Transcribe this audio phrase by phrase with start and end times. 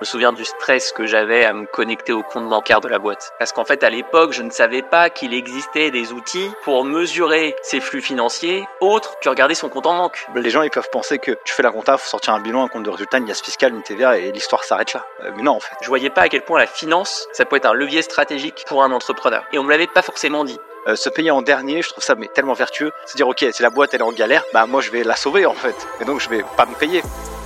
[0.00, 3.32] me souviens du stress que j'avais à me connecter au compte bancaire de la boîte.
[3.38, 7.56] Parce qu'en fait, à l'époque, je ne savais pas qu'il existait des outils pour mesurer
[7.62, 10.26] ses flux financiers autres que regarder son compte en banque.
[10.34, 12.68] Les gens, ils peuvent penser que tu fais la compta, faut sortir un bilan, un
[12.68, 15.04] compte de résultat, une liasse fiscale, une TVA et l'histoire s'arrête là.
[15.24, 15.74] Euh, mais non, en fait.
[15.82, 18.82] Je voyais pas à quel point la finance, ça peut être un levier stratégique pour
[18.82, 19.44] un entrepreneur.
[19.52, 20.58] Et on me l'avait pas forcément dit.
[20.86, 22.90] Euh, se payer en dernier, je trouve ça mais tellement vertueux.
[23.04, 25.16] Se dire, ok, si la boîte elle est en galère, bah moi je vais la
[25.16, 25.76] sauver en fait.
[26.00, 27.02] Et donc je vais pas me payer.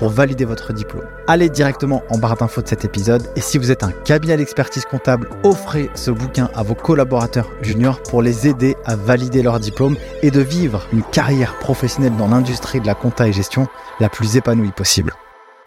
[0.00, 1.04] pour valider votre diplôme.
[1.28, 4.86] Allez directement en barre d'infos de cet épisode et si vous êtes un cabinet d'expertise
[4.86, 9.96] comptable, offrez ce bouquin à vos collaborateurs juniors pour les aider à valider leur diplôme
[10.22, 13.68] et de vivre une carrière professionnelle dans l'industrie de la compta et gestion
[14.00, 15.12] la plus épanouie possible.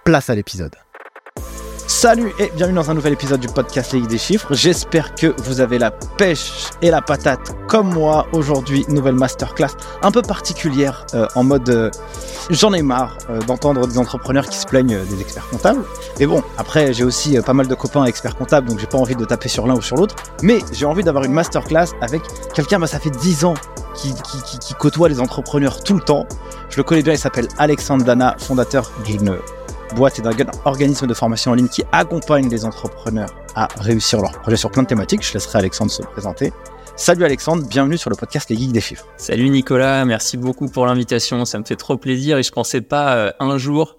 [0.03, 0.83] Place à l'épisode.
[2.04, 4.54] Salut et bienvenue dans un nouvel épisode du podcast Ligue des chiffres.
[4.54, 6.52] J'espère que vous avez la pêche
[6.82, 8.86] et la patate comme moi aujourd'hui.
[8.90, 9.70] Nouvelle masterclass
[10.02, 11.90] un peu particulière euh, en mode euh,
[12.50, 15.86] j'en ai marre euh, d'entendre des entrepreneurs qui se plaignent des experts comptables.
[16.20, 19.16] Et bon, après j'ai aussi pas mal de copains experts comptables donc j'ai pas envie
[19.16, 20.18] de taper sur l'un ou sur l'autre.
[20.42, 22.22] Mais j'ai envie d'avoir une masterclass avec
[22.54, 23.54] quelqu'un, bah, ça fait 10 ans
[23.96, 26.28] qui côtoie les entrepreneurs tout le temps.
[26.70, 29.38] Je le connais bien, il s'appelle Alexandre Dana, fondateur d'une
[29.94, 30.32] boîte et d'un
[30.66, 34.84] organisme de formation en ligne qui accompagne les entrepreneurs à réussir leurs projets sur plein
[34.84, 35.26] de thématiques.
[35.26, 36.52] Je laisserai Alexandre se présenter.
[36.96, 39.08] Salut Alexandre, bienvenue sur le podcast Les Geeks des Chiffres.
[39.18, 41.46] Salut Nicolas, merci beaucoup pour l'invitation.
[41.46, 43.98] Ça me fait trop plaisir et je pensais pas euh, un jour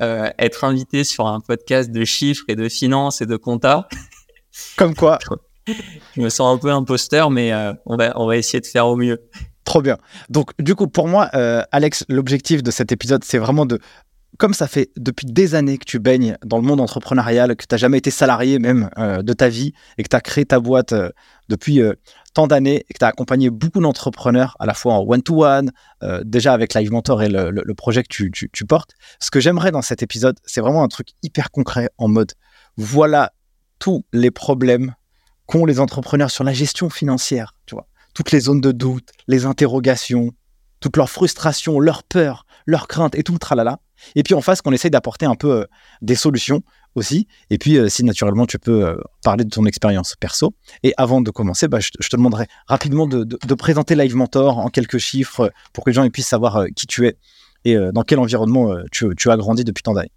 [0.00, 3.88] euh, être invité sur un podcast de chiffres et de finances et de compta.
[4.76, 5.18] Comme quoi
[5.66, 8.86] Je me sens un peu imposteur, mais euh, on, va, on va essayer de faire
[8.86, 9.22] au mieux.
[9.64, 9.96] Trop bien.
[10.28, 11.24] Donc, du coup, pour moi,
[11.72, 13.80] Alex, l'objectif de cet épisode, c'est vraiment de
[14.38, 17.72] comme ça fait depuis des années que tu baignes dans le monde entrepreneurial, que tu
[17.72, 20.60] n'as jamais été salarié même euh, de ta vie et que tu as créé ta
[20.60, 21.10] boîte euh,
[21.48, 21.94] depuis euh,
[22.32, 25.70] tant d'années et que tu as accompagné beaucoup d'entrepreneurs à la fois en one-to-one,
[26.24, 28.90] déjà avec Live Mentor et le, projet que tu, portes,
[29.20, 32.32] ce que j'aimerais dans cet épisode, c'est vraiment un truc hyper concret en mode
[32.76, 33.32] voilà
[33.78, 34.94] tous les problèmes
[35.46, 39.46] qu'ont les entrepreneurs sur la gestion financière, tu vois, toutes les zones de doute, les
[39.46, 40.32] interrogations,
[40.80, 43.78] toutes leurs frustrations, leurs peurs, leurs craintes et tout le tralala.
[44.14, 45.64] Et puis en face, qu'on essaye d'apporter un peu euh,
[46.02, 46.62] des solutions
[46.94, 47.26] aussi.
[47.50, 50.54] Et puis, euh, si naturellement tu peux euh, parler de ton expérience perso.
[50.82, 54.98] Et avant de commencer, bah, je, te demanderai rapidement de, présenter Live Mentor en quelques
[54.98, 57.16] chiffres pour que les gens puissent savoir qui tu es
[57.64, 60.10] et dans quel environnement tu, as grandi depuis tant d'années.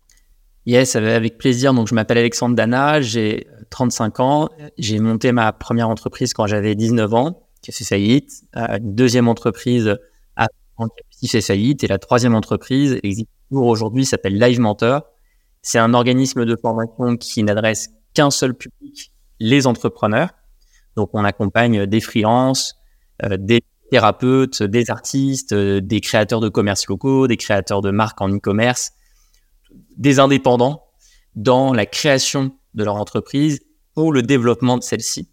[0.66, 1.74] Yes, avec plaisir.
[1.74, 4.50] Donc, je m'appelle Alexandre Dana, j'ai 35 ans.
[4.78, 8.44] J'ai monté ma première entreprise quand j'avais 19 ans, qui a fait faillite.
[8.54, 9.96] Une deuxième entreprise
[10.36, 10.48] a
[11.26, 11.84] fait faillite.
[11.84, 15.04] Et la troisième entreprise existe aujourd'hui s'appelle Live Mentor.
[15.62, 20.30] C'est un organisme de formation qui n'adresse qu'un seul public, les entrepreneurs.
[20.96, 22.76] Donc, on accompagne des freelances,
[23.24, 28.22] euh, des thérapeutes, des artistes, euh, des créateurs de commerce locaux, des créateurs de marques
[28.22, 28.92] en e-commerce,
[29.96, 30.84] des indépendants
[31.36, 33.62] dans la création de leur entreprise
[33.96, 35.32] ou le développement de celle-ci.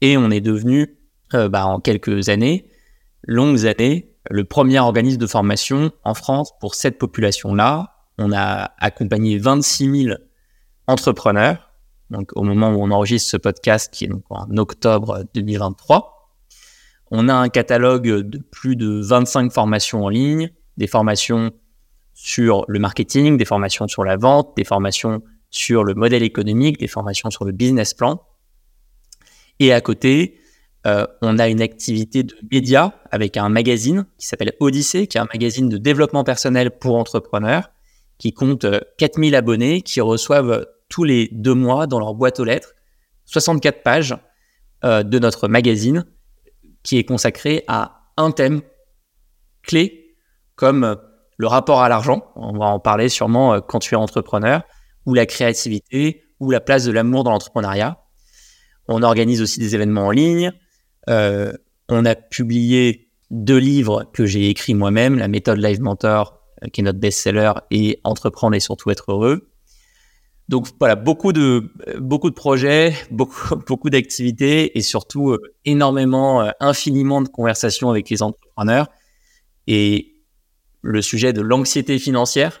[0.00, 0.98] Et on est devenu,
[1.34, 2.68] euh, bah, en quelques années,
[3.22, 7.94] longues années, le premier organisme de formation en France pour cette population-là.
[8.18, 10.16] On a accompagné 26 000
[10.86, 11.70] entrepreneurs,
[12.10, 16.38] donc au moment où on enregistre ce podcast, qui est donc en octobre 2023.
[17.10, 21.52] On a un catalogue de plus de 25 formations en ligne, des formations
[22.14, 26.88] sur le marketing, des formations sur la vente, des formations sur le modèle économique, des
[26.88, 28.22] formations sur le business plan.
[29.58, 30.40] Et à côté,
[30.86, 35.20] euh, on a une activité de média avec un magazine qui s'appelle Odyssée, qui est
[35.20, 37.70] un magazine de développement personnel pour entrepreneurs,
[38.18, 38.66] qui compte
[38.98, 42.74] 4000 euh, abonnés, qui reçoivent tous les deux mois dans leur boîte aux lettres
[43.26, 44.16] 64 pages
[44.84, 46.04] euh, de notre magazine
[46.82, 48.60] qui est consacré à un thème
[49.62, 50.16] clé
[50.56, 50.96] comme
[51.36, 54.62] le rapport à l'argent, on va en parler sûrement quand tu es entrepreneur,
[55.06, 58.04] ou la créativité, ou la place de l'amour dans l'entrepreneuriat.
[58.86, 60.52] On organise aussi des événements en ligne,
[61.08, 61.52] euh,
[61.88, 66.80] on a publié deux livres que j'ai écrits moi-même, la méthode Live Mentor, euh, qui
[66.80, 69.48] est notre best-seller, et Entreprendre et surtout être heureux.
[70.48, 77.22] Donc voilà, beaucoup de, beaucoup de projets, beaucoup, beaucoup d'activités et surtout euh, énormément, infiniment
[77.22, 78.88] de conversations avec les entrepreneurs.
[79.66, 80.16] Et
[80.82, 82.60] le sujet de l'anxiété financière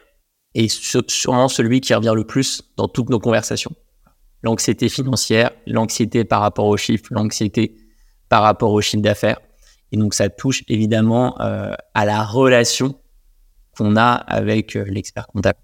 [0.54, 0.68] est
[1.10, 3.72] sûrement celui qui revient le plus dans toutes nos conversations.
[4.42, 7.76] l'anxiété financière, l'anxiété par rapport aux chiffres, l'anxiété
[8.32, 9.40] par rapport au chiffre d'affaires.
[9.92, 12.98] Et donc, ça touche évidemment euh, à la relation
[13.76, 15.58] qu'on a avec euh, l'expert comptable.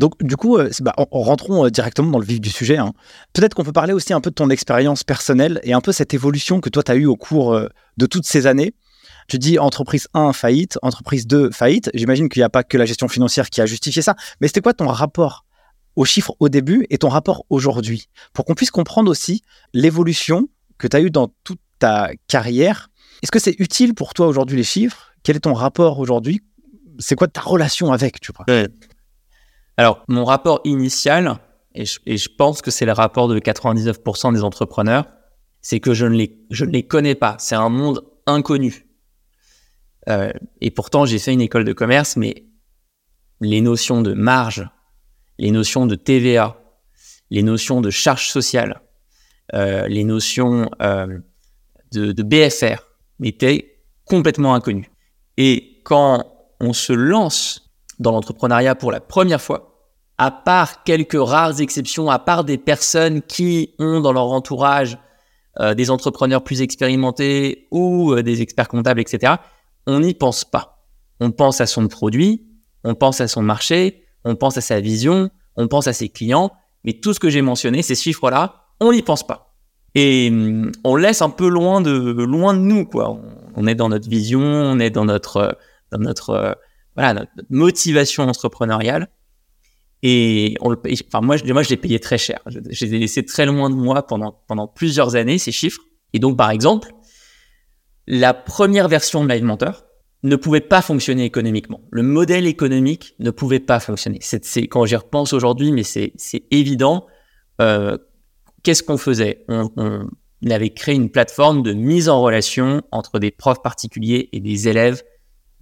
[0.00, 2.76] Donc, du coup, euh, bah, rentrons directement dans le vif du sujet.
[2.76, 2.92] Hein.
[3.34, 6.12] Peut-être qu'on peut parler aussi un peu de ton expérience personnelle et un peu cette
[6.12, 7.56] évolution que toi, tu as eue au cours
[7.96, 8.74] de toutes ces années.
[9.28, 11.88] Tu dis entreprise 1, faillite, entreprise 2, faillite.
[11.94, 14.16] J'imagine qu'il n'y a pas que la gestion financière qui a justifié ça.
[14.40, 15.44] Mais c'était quoi ton rapport
[15.94, 18.08] aux chiffres au début et ton rapport aujourd'hui?
[18.32, 19.42] Pour qu'on puisse comprendre aussi
[19.72, 20.48] l'évolution
[20.78, 22.88] que tu as eue dans toute ta carrière.
[23.22, 25.12] Est-ce que c'est utile pour toi aujourd'hui les chiffres?
[25.22, 26.42] Quel est ton rapport aujourd'hui?
[26.98, 28.46] C'est quoi ta relation avec tu vois?
[29.76, 31.38] Alors, mon rapport initial,
[31.74, 35.04] et je, pense que c'est le rapport de 99% des entrepreneurs,
[35.60, 37.36] c'est que je ne, les, je ne les connais pas.
[37.38, 38.86] C'est un monde inconnu.
[40.08, 42.46] Euh, et pourtant, j'ai fait une école de commerce, mais
[43.40, 44.66] les notions de marge,
[45.38, 46.58] les notions de TVA,
[47.30, 48.80] les notions de charge sociale,
[49.54, 51.18] euh, les notions euh,
[51.96, 52.82] de, BFR
[53.22, 54.90] étaient complètement inconnues.
[55.36, 56.24] Et quand
[56.60, 62.18] on se lance dans l'entrepreneuriat pour la première fois, à part quelques rares exceptions, à
[62.18, 64.98] part des personnes qui ont dans leur entourage
[65.74, 69.34] des entrepreneurs plus expérimentés ou des experts comptables, etc.,
[69.86, 70.84] on n'y pense pas.
[71.20, 72.46] On pense à son produit,
[72.84, 76.52] on pense à son marché, on pense à sa vision, on pense à ses clients,
[76.84, 79.45] mais tout ce que j'ai mentionné, ces chiffres-là, on n'y pense pas.
[79.96, 83.18] Et hum, on laisse un peu loin de, loin de nous, quoi.
[83.56, 85.58] On est dans notre vision, on est dans notre,
[87.48, 89.08] motivation entrepreneuriale.
[90.02, 92.40] Et moi, je, l'ai payé très cher.
[92.46, 95.80] Je, je les ai laissés très loin de moi pendant, pendant plusieurs années, ces chiffres.
[96.12, 96.90] Et donc, par exemple,
[98.06, 99.84] la première version de Live Mentor
[100.22, 101.80] ne pouvait pas fonctionner économiquement.
[101.90, 104.18] Le modèle économique ne pouvait pas fonctionner.
[104.20, 106.12] C'est, quand j'y repense aujourd'hui, mais c'est,
[106.50, 107.06] évident.
[107.62, 107.96] Euh,
[108.66, 109.44] qu'est-ce qu'on faisait?
[109.46, 109.70] On,
[110.50, 115.04] avait créé une plateforme de mise en relation entre des profs particuliers et des élèves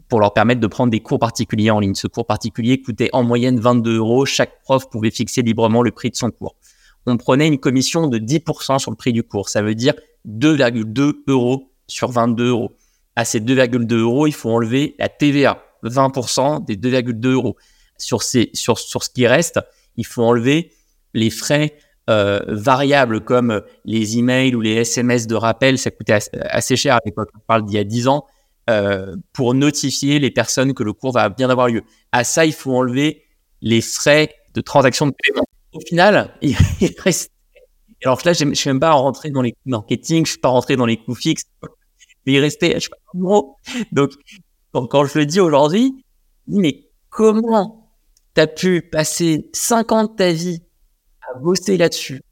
[0.09, 1.95] pour leur permettre de prendre des cours particuliers en ligne.
[1.95, 4.25] Ce cours particulier coûtait en moyenne 22 euros.
[4.25, 6.57] Chaque prof pouvait fixer librement le prix de son cours.
[7.07, 9.51] On prenait une commission de 10% sur le prix du cours.
[9.51, 9.93] Ça veut dire
[10.27, 12.73] 2,2 euros sur 22 euros.
[13.17, 17.57] À ces 2,2 euros, il faut enlever la TVA, 20% des 2,2 euros.
[17.99, 19.61] Sur, ces, sur, sur ce qui reste,
[19.97, 20.73] il faut enlever
[21.13, 21.77] les frais
[22.11, 25.79] euh, variables comme les emails ou les SMS de rappel.
[25.79, 28.27] Ça coûtait assez, cher à l'époque, on parle d'il y a 10 ans,
[28.71, 31.83] euh, pour notifier les personnes que le cours va bien avoir lieu.
[32.13, 33.23] À ça, il faut enlever
[33.61, 35.47] les frais de transaction de paiement.
[35.73, 36.57] Au final, il
[36.99, 37.35] reste
[38.05, 40.39] alors là, je ne suis même pas rentré dans les coûts marketing, je ne suis
[40.39, 41.45] pas rentré dans les coûts fixes,
[42.27, 43.57] mais il restait, je sais pas, gros.
[43.93, 44.13] Donc,
[44.73, 46.05] quand, je le dis aujourd'hui,
[46.47, 47.91] mais comment
[48.35, 50.63] tu as pu passer 5 ans de ta vie
[51.35, 52.23] à bosser là-dessus.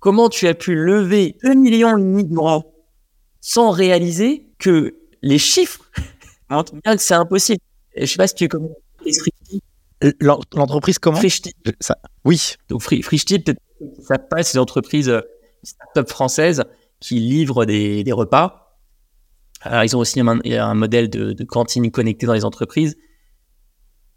[0.00, 2.74] Comment tu as pu lever 2 millions et demi d'euros
[3.40, 5.90] sans réaliser que les chiffres
[6.50, 7.60] montrent bien que c'est impossible.
[7.96, 8.68] Je sais pas si tu es comme
[10.20, 11.20] L'entreprise comment?
[11.80, 12.54] Ça, Oui.
[12.68, 13.60] Donc Frischti, peut-être
[14.06, 15.20] ça passe des entreprises euh,
[15.62, 16.64] start-up françaises
[17.00, 18.78] qui livrent des, repas.
[19.60, 22.96] Alors, ils ont aussi un, un modèle de, cantine connectée dans les entreprises.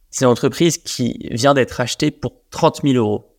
[0.10, 3.31] C'est une entreprise qui vient d'être achetée pour 30 000 euros,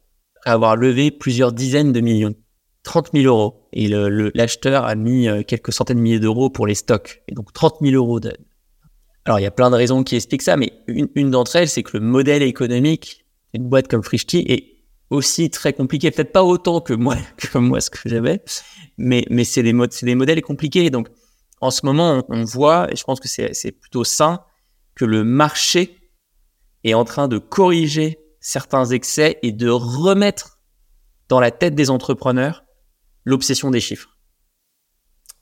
[0.42, 2.34] après avoir levé plusieurs dizaines de millions.
[2.82, 3.68] 30 000 euros.
[3.72, 7.22] Et l'acheteur a mis euh, quelques centaines de milliers d'euros pour les stocks.
[7.28, 8.20] Et donc 30 000 euros.
[9.24, 11.68] Alors, il y a plein de raisons qui expliquent ça, mais une, une d'entre elles,
[11.68, 14.72] c'est que le modèle économique d'une boîte comme Frischti est
[15.10, 18.42] aussi très compliqué, peut-être pas autant que moi, que moi ce que j'avais,
[18.98, 20.90] mais, mais c'est des, modèles compliqués.
[20.90, 21.08] Donc,
[21.60, 24.40] en ce moment, on, voit, et je pense que c'est plutôt sain,
[24.96, 25.98] que le marché
[26.82, 30.58] est en train de corriger certains excès et de remettre
[31.28, 32.64] dans la tête des entrepreneurs
[33.24, 34.18] l'obsession des chiffres.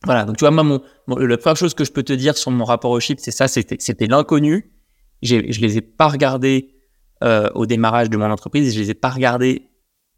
[0.05, 2.51] Voilà, donc tu vois, moi, mon, la première chose que je peux te dire sur
[2.53, 4.73] mon rapport aux chiffres, c'est ça, c'était l'inconnu.
[5.23, 6.77] Je les ai pas regardés
[7.23, 9.69] euh, au démarrage de mon entreprise je les ai pas regardés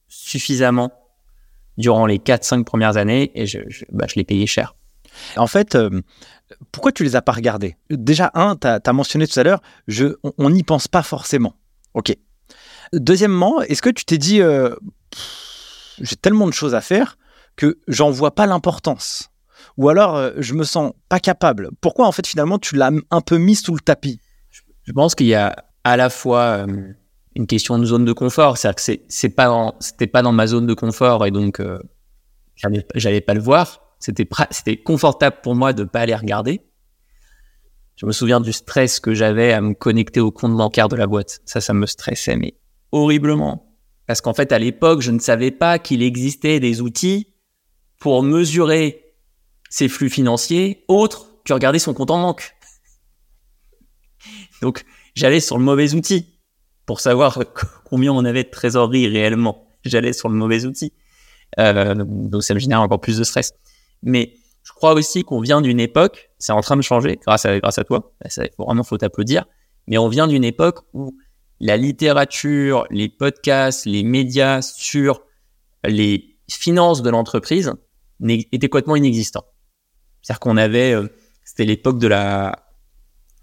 [0.07, 0.93] suffisamment
[1.77, 4.77] durant les 4-5 premières années et je, je, bah, je l'ai payé cher.
[5.37, 6.01] En fait, euh,
[6.71, 7.77] pourquoi tu les as pas regardés?
[7.91, 9.63] Déjà, un, tu as, mentionné tout à l'heure,
[10.39, 11.55] on n'y pense pas forcément.
[11.95, 12.17] Ok.
[12.93, 14.75] Deuxièmement, est-ce que tu t'es dit, euh,
[16.01, 17.19] j'ai tellement de choses à faire
[17.57, 19.31] que j'en vois pas l'importance?
[19.79, 21.71] Ou alors, je me sens pas capable?
[21.81, 24.21] Pourquoi, en fait, finalement, tu l'as un peu mis sous le tapis?
[24.85, 26.93] Je pense qu'il y a à la fois euh,
[27.35, 30.67] une question de zone de confort, c'est-à-dire que c'est, pas c'était pas dans ma zone
[30.67, 31.79] de confort et donc euh,
[32.95, 33.81] j'allais, pas le voir.
[33.99, 36.63] C'était, c'était confortable pour moi de pas aller regarder.
[37.97, 41.07] Je me souviens du stress que j'avais à me connecter au compte bancaire de la
[41.07, 41.41] boîte.
[41.45, 42.55] Ça, ça me stressait, mais
[42.93, 43.77] horriblement.
[44.07, 47.35] Parce qu'en fait, à l'époque, je ne savais pas qu'il existait des outils
[47.99, 49.15] pour mesurer
[49.71, 52.55] ses flux financiers autres que regarder son compte en banque.
[54.63, 54.85] Donc,
[55.15, 56.39] j'allais sur le mauvais outil
[56.87, 57.39] pour savoir
[57.85, 59.67] combien on avait de trésorerie réellement.
[59.85, 60.93] J'allais sur le mauvais outil.
[61.59, 63.53] Euh, donc, ça me génère encore plus de stress.
[64.03, 67.59] Mais je crois aussi qu'on vient d'une époque, c'est en train de changer grâce à,
[67.59, 69.45] grâce à toi, ça, vraiment faut t'applaudir,
[69.87, 71.17] mais on vient d'une époque où
[71.63, 75.23] la littérature, les podcasts, les médias sur
[75.85, 77.73] les finances de l'entreprise
[78.29, 79.45] étaient complètement inexistants.
[80.21, 81.07] C'est-à-dire qu'on avait, euh,
[81.45, 82.67] c'était l'époque de la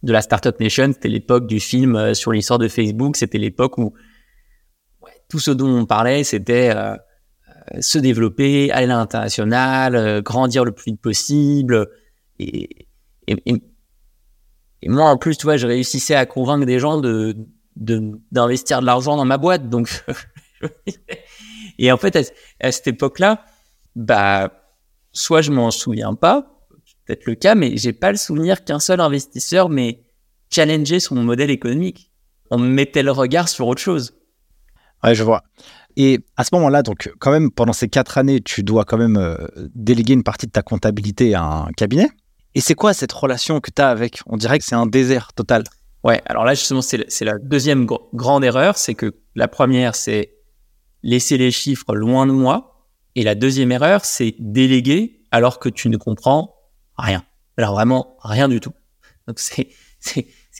[0.03, 3.77] de la Startup Nation, c'était l'époque du film euh, sur l'histoire de Facebook, c'était l'époque
[3.77, 3.93] où
[5.29, 6.95] tout ce dont on parlait, c'était euh,
[7.79, 11.87] se développer, aller à l'international, grandir le plus vite possible.
[12.37, 12.87] Et,
[13.27, 13.37] et,
[14.81, 17.35] et, moi, en plus, tu vois, je réussissais à convaincre des gens de
[17.75, 19.69] d'investir de, l'argent dans ma boîte.
[19.69, 20.03] Donc,
[21.79, 23.43] et en fait, à, cette époque-là,
[23.95, 24.51] bah,
[25.11, 26.59] soit je m'en souviens pas,
[27.05, 30.03] peut-être le cas, mais j'ai pas le souvenir qu'un seul investisseur m'ait
[30.51, 32.11] challengé son modèle économique.
[32.51, 34.15] On mettait le regard sur autre chose.
[35.03, 35.43] Ouais, je vois.
[35.95, 39.17] Et à ce moment-là, donc, quand même, pendant ces quatre années, tu dois quand même
[39.17, 39.35] euh,
[39.75, 42.09] déléguer une partie de ta comptabilité à un cabinet.
[42.55, 45.33] Et c'est quoi cette relation que tu as avec On dirait que c'est un désert
[45.33, 45.63] total?
[46.03, 48.77] Ouais, alors là, justement, c'est la deuxième grande erreur.
[48.77, 50.35] C'est que la première, c'est
[51.03, 52.87] laisser les chiffres loin de moi.
[53.15, 56.55] Et la deuxième erreur, c'est déléguer alors que tu ne comprends
[56.97, 57.23] rien.
[57.57, 58.71] Alors vraiment, rien du tout.
[59.27, 59.69] Donc c'est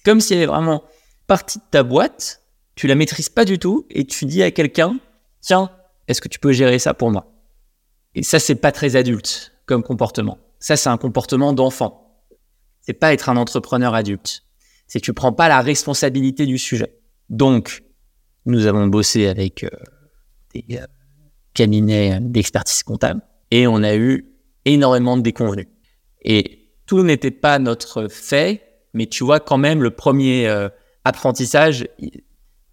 [0.04, 0.84] comme s'il y avait vraiment
[1.28, 2.42] partie de ta boîte,
[2.76, 4.98] tu la maîtrises pas du tout et tu dis à quelqu'un,
[5.42, 5.70] tiens,
[6.08, 7.32] est-ce que tu peux gérer ça pour moi?
[8.16, 10.40] Et ça, c'est pas très adulte comme comportement.
[10.60, 12.26] Ça, c'est un comportement d'enfant.
[12.82, 14.44] C'est pas être un entrepreneur adulte.
[14.90, 17.00] C'est que tu prends pas la responsabilité du sujet.
[17.30, 17.84] Donc,
[18.46, 19.70] nous avons bossé avec euh,
[20.54, 20.86] des euh,
[21.54, 24.34] cabinets d'expertise comptable et on a eu
[24.66, 25.68] énormément de déconvenus.
[26.24, 30.68] Et tout n'était pas notre fait, mais tu vois quand même le premier euh,
[31.06, 31.88] apprentissage,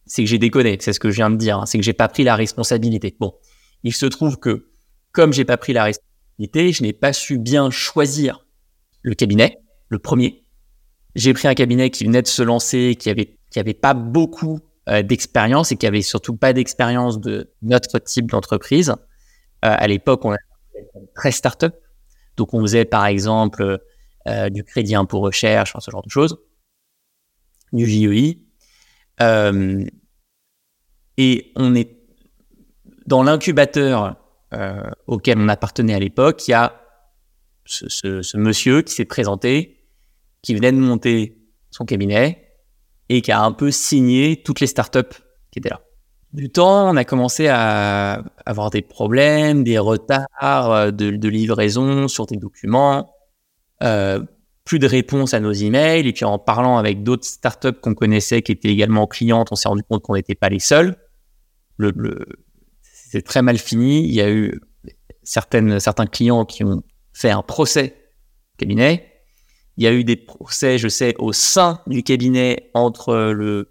[0.07, 1.93] c'est que j'ai déconné, c'est ce que je viens de dire, hein, c'est que j'ai
[1.93, 3.15] pas pris la responsabilité.
[3.21, 3.35] Bon,
[3.85, 4.71] il se trouve que
[5.13, 6.07] comme j'ai pas pris la responsabilité
[6.73, 8.47] je n'ai pas su bien choisir
[9.03, 9.59] le cabinet,
[9.89, 10.45] le premier.
[11.17, 14.61] J'ai pris un cabinet qui venait de se lancer, qui avait, qui avait pas beaucoup
[14.89, 18.91] euh, d'expérience et qui avait surtout pas d'expérience de notre type d'entreprise.
[18.91, 18.95] Euh,
[19.61, 20.45] à l'époque, on était
[21.17, 21.75] très start-up.
[22.37, 23.81] Donc, on faisait par exemple
[24.29, 26.39] euh, du crédit impôt recherche, ce genre de choses,
[27.73, 28.39] du JEI.
[31.19, 31.97] et on est
[33.07, 34.17] dans l'incubateur
[34.55, 36.81] euh, auquel on appartenait à l'époque, il y a
[37.65, 39.75] ce, monsieur qui s'est présenté,
[40.43, 41.38] qui venait de monter
[41.71, 42.47] son cabinet
[43.09, 45.00] et qui a un peu signé toutes les startups
[45.50, 45.83] qui étaient là.
[46.33, 52.26] Du temps, on a commencé à avoir des problèmes, des retards euh, de, livraison sur
[52.26, 53.11] des documents,
[53.83, 54.23] euh,
[54.64, 56.07] plus de réponses à nos emails.
[56.07, 59.69] Et puis en parlant avec d'autres startups qu'on connaissait qui étaient également clientes, on s'est
[59.69, 60.97] rendu compte qu'on n'était pas les seuls.
[62.83, 64.05] C'est très mal fini.
[64.05, 64.61] Il y a eu
[65.23, 67.97] certaines, certains clients qui ont fait un procès
[68.59, 69.16] cabinet.
[69.76, 73.71] Il y a eu des procès, je sais, au sein du cabinet entre le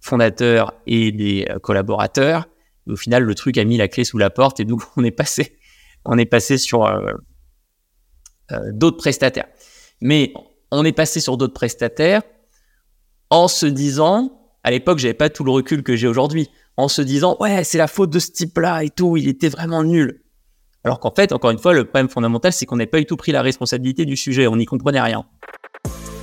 [0.00, 2.48] fondateur et des euh, collaborateurs.
[2.88, 5.10] au final, le truc a mis la clé sous la porte et donc on est
[5.10, 5.58] passé,
[6.58, 7.12] sur euh,
[8.50, 9.46] euh, d'autres prestataires.
[10.00, 10.32] Mais
[10.70, 12.22] on est passé sur d'autres prestataires
[13.30, 17.02] en se disant, à l'époque, j'avais pas tout le recul que j'ai aujourd'hui en se
[17.02, 20.22] disant ouais c'est la faute de ce type-là et tout, il était vraiment nul.
[20.84, 23.16] Alors qu'en fait, encore une fois, le problème fondamental, c'est qu'on n'a pas du tout
[23.16, 25.24] pris la responsabilité du sujet, on n'y comprenait rien.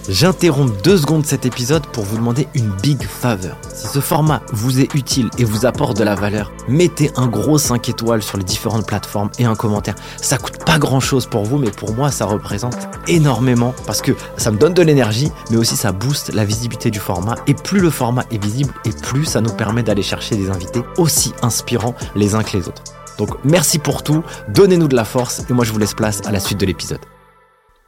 [0.10, 3.56] J'interromps deux secondes cet épisode pour vous demander une big favor.
[3.72, 7.60] Si ce format vous est utile et vous apporte de la valeur, mettez un gros
[7.60, 9.94] 5 étoiles sur les différentes plateformes et un commentaire.
[10.18, 14.13] Ça coûte pas grand chose pour vous, mais pour moi, ça représente énormément parce que
[14.36, 17.36] ça me donne de l'énergie, mais aussi ça booste la visibilité du format.
[17.46, 20.82] Et plus le format est visible, et plus ça nous permet d'aller chercher des invités
[20.98, 22.84] aussi inspirants les uns que les autres.
[23.20, 26.32] Donc merci pour tout, donnez-nous de la force et moi je vous laisse place à
[26.32, 27.02] la suite de l'épisode.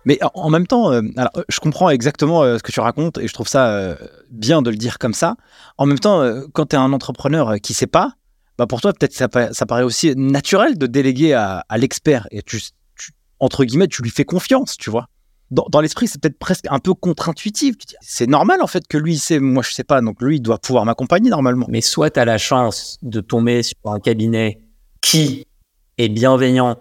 [0.04, 3.28] Mais en même temps, euh, alors, je comprends exactement euh, ce que tu racontes et
[3.28, 3.96] je trouve ça euh,
[4.30, 5.38] bien de le dire comme ça.
[5.78, 6.22] En même temps,
[6.52, 8.16] quand tu es un entrepreneur qui sait pas,
[8.58, 12.60] bah pour toi, peut-être ça, ça, paraît aussi naturel de déléguer à, l'expert et tu,
[13.40, 15.08] entre guillemets, tu lui fais confiance, tu vois.
[15.50, 17.76] Dans, dans l'esprit, c'est peut-être presque un peu contre-intuitif.
[18.02, 20.42] C'est normal en fait que lui il sait, moi je sais pas, donc lui il
[20.42, 21.68] doit pouvoir m'accompagner normalement.
[21.70, 24.61] Mais soit tu as la chance de tomber sur un cabinet
[25.01, 25.46] qui
[25.98, 26.77] est bienveillant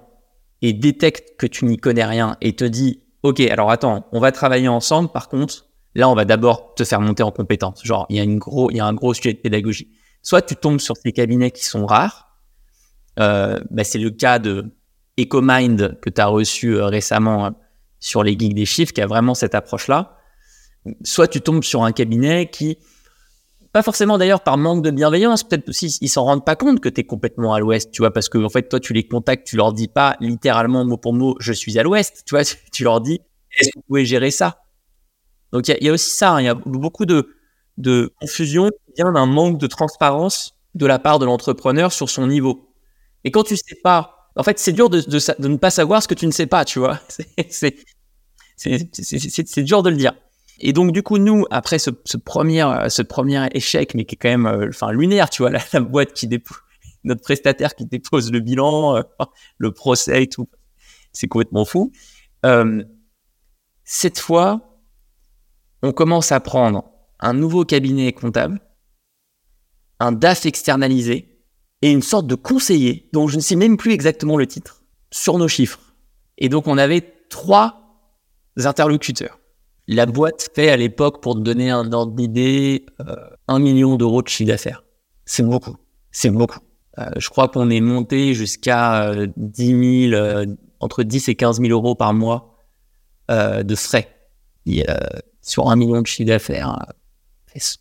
[0.62, 4.32] et détecte que tu n'y connais rien et te dit ok, alors attends, on va
[4.32, 5.10] travailler ensemble.
[5.10, 7.84] Par contre, là, on va d'abord te faire monter en compétence.
[7.84, 9.90] Genre, il y a une gros, il y a un gros sujet de pédagogie.
[10.22, 12.28] soit tu tombes sur ces cabinets qui sont rares.
[13.18, 14.72] Euh, bah, c'est le cas de
[15.18, 17.50] EcoMind que tu as reçu euh, récemment euh,
[17.98, 20.16] sur les geeks des chiffres, qui a vraiment cette approche-là.
[21.04, 22.78] Soit tu tombes sur un cabinet qui,
[23.72, 26.88] pas forcément d'ailleurs par manque de bienveillance, peut-être aussi ils s'en rendent pas compte que
[26.88, 29.46] tu es complètement à l'ouest, tu vois, parce que en fait toi tu les contactes,
[29.46, 32.84] tu leur dis pas littéralement mot pour mot je suis à l'ouest, tu vois, tu
[32.84, 33.20] leur dis
[33.58, 34.62] est-ce que vous pouvez gérer ça?
[35.52, 37.34] Donc il y, a aussi ça, hein, il y a beaucoup de,
[37.76, 42.28] de confusion qui vient d'un manque de transparence de la part de l'entrepreneur sur son
[42.28, 42.72] niveau.
[43.24, 45.02] Et quand tu sais pas, en fait c'est dur de,
[45.40, 47.00] ne pas savoir ce que tu ne sais pas, tu vois,
[47.48, 47.74] c'est
[49.62, 50.14] dur de le dire.
[50.60, 54.18] Et donc, du coup, nous, après ce, premier, euh, ce premier échec, mais qui est
[54.18, 56.58] quand même euh, enfin, lunaire, tu vois, la, boîte qui dépose,
[57.02, 59.02] notre prestataire qui dépose le bilan, euh,
[59.58, 60.48] le procès et tout,
[61.12, 61.92] c'est complètement fou.
[63.84, 64.78] cette fois,
[65.82, 66.84] on commence à prendre
[67.20, 68.60] un nouveau cabinet comptable,
[69.98, 71.42] un DAF externalisé
[71.82, 75.38] et une sorte de conseiller dont je ne sais même plus exactement le titre sur
[75.38, 75.80] nos chiffres.
[76.36, 77.00] Et donc, on avait
[77.30, 77.80] trois
[78.56, 79.39] interlocuteurs.
[79.92, 83.16] La boîte fait à l'époque, pour te donner un ordre d'idée, euh,
[83.48, 84.84] un million d'euros de chiffre d'affaires.
[85.24, 85.76] C'est beaucoup.
[86.12, 86.60] C'est beaucoup.
[87.00, 89.74] Euh, je crois qu'on est monté jusqu'à 10
[90.14, 92.56] euh, 000, entre 10 et 15 000 euros par mois
[93.28, 94.08] de frais.
[95.42, 96.86] sur un million de chiffre d'affaires,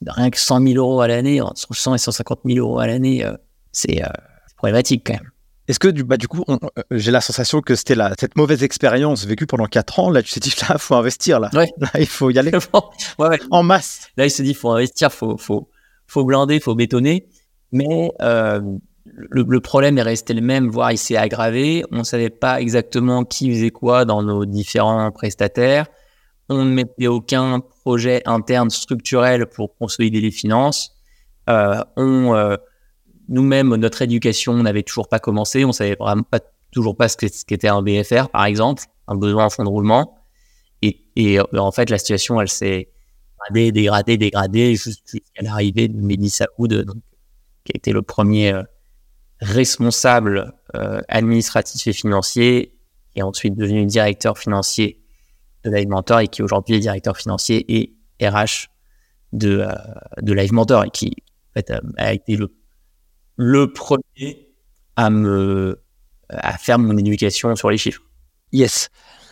[0.07, 3.23] rien que 100 000 euros à l'année, entre 100 et 150 000 euros à l'année,
[3.71, 4.01] c'est
[4.57, 5.31] problématique quand même.
[5.69, 6.57] Est-ce que du, bah, du coup, euh,
[6.89, 10.09] j'ai la sensation que c'était cette mauvaise expérience vécue pendant 4 ans.
[10.09, 11.39] Là, tu t'es dit, là, il faut investir.
[11.39, 11.51] Là.
[11.99, 12.51] il faut y aller
[13.51, 14.09] en masse.
[14.17, 15.69] Là, il se dit, il faut investir, il faut, faut,
[16.07, 17.29] faut blinder, il faut bétonner.
[17.71, 18.59] Mais euh,
[19.05, 21.83] le, problème est resté le même, voire il s'est aggravé.
[21.91, 25.85] On ne savait pas exactement qui faisait quoi dans nos différents prestataires.
[26.49, 30.95] On ne mettait aucun projet interne structurel pour consolider les finances.
[31.47, 32.57] Euh, on
[33.29, 35.63] nous-mêmes, notre éducation n'avait toujours pas commencé.
[35.63, 36.39] On savait vraiment pas,
[36.71, 40.19] toujours pas ce qu'était un BFR, par exemple, un besoin en fonds de roulement.
[40.81, 42.89] Et, et euh, en fait, la situation, elle s'est
[43.51, 46.85] dégradée, dégradée, dégradée, jusqu'à l'arrivée de Mehdi Saoud,
[47.63, 48.63] qui a été le premier euh,
[49.39, 52.75] responsable euh, administratif et financier,
[53.15, 55.01] est ensuite devenu directeur financier
[55.63, 58.69] de Live Mentor et qui aujourd'hui est directeur financier et RH
[59.33, 59.65] de,
[60.21, 61.15] de Live Mentor et qui
[61.49, 62.53] en fait, a été le
[63.39, 64.49] le premier
[64.97, 65.81] à me
[66.27, 68.01] à faire mon éducation sur les chiffres.
[68.51, 68.89] Yes.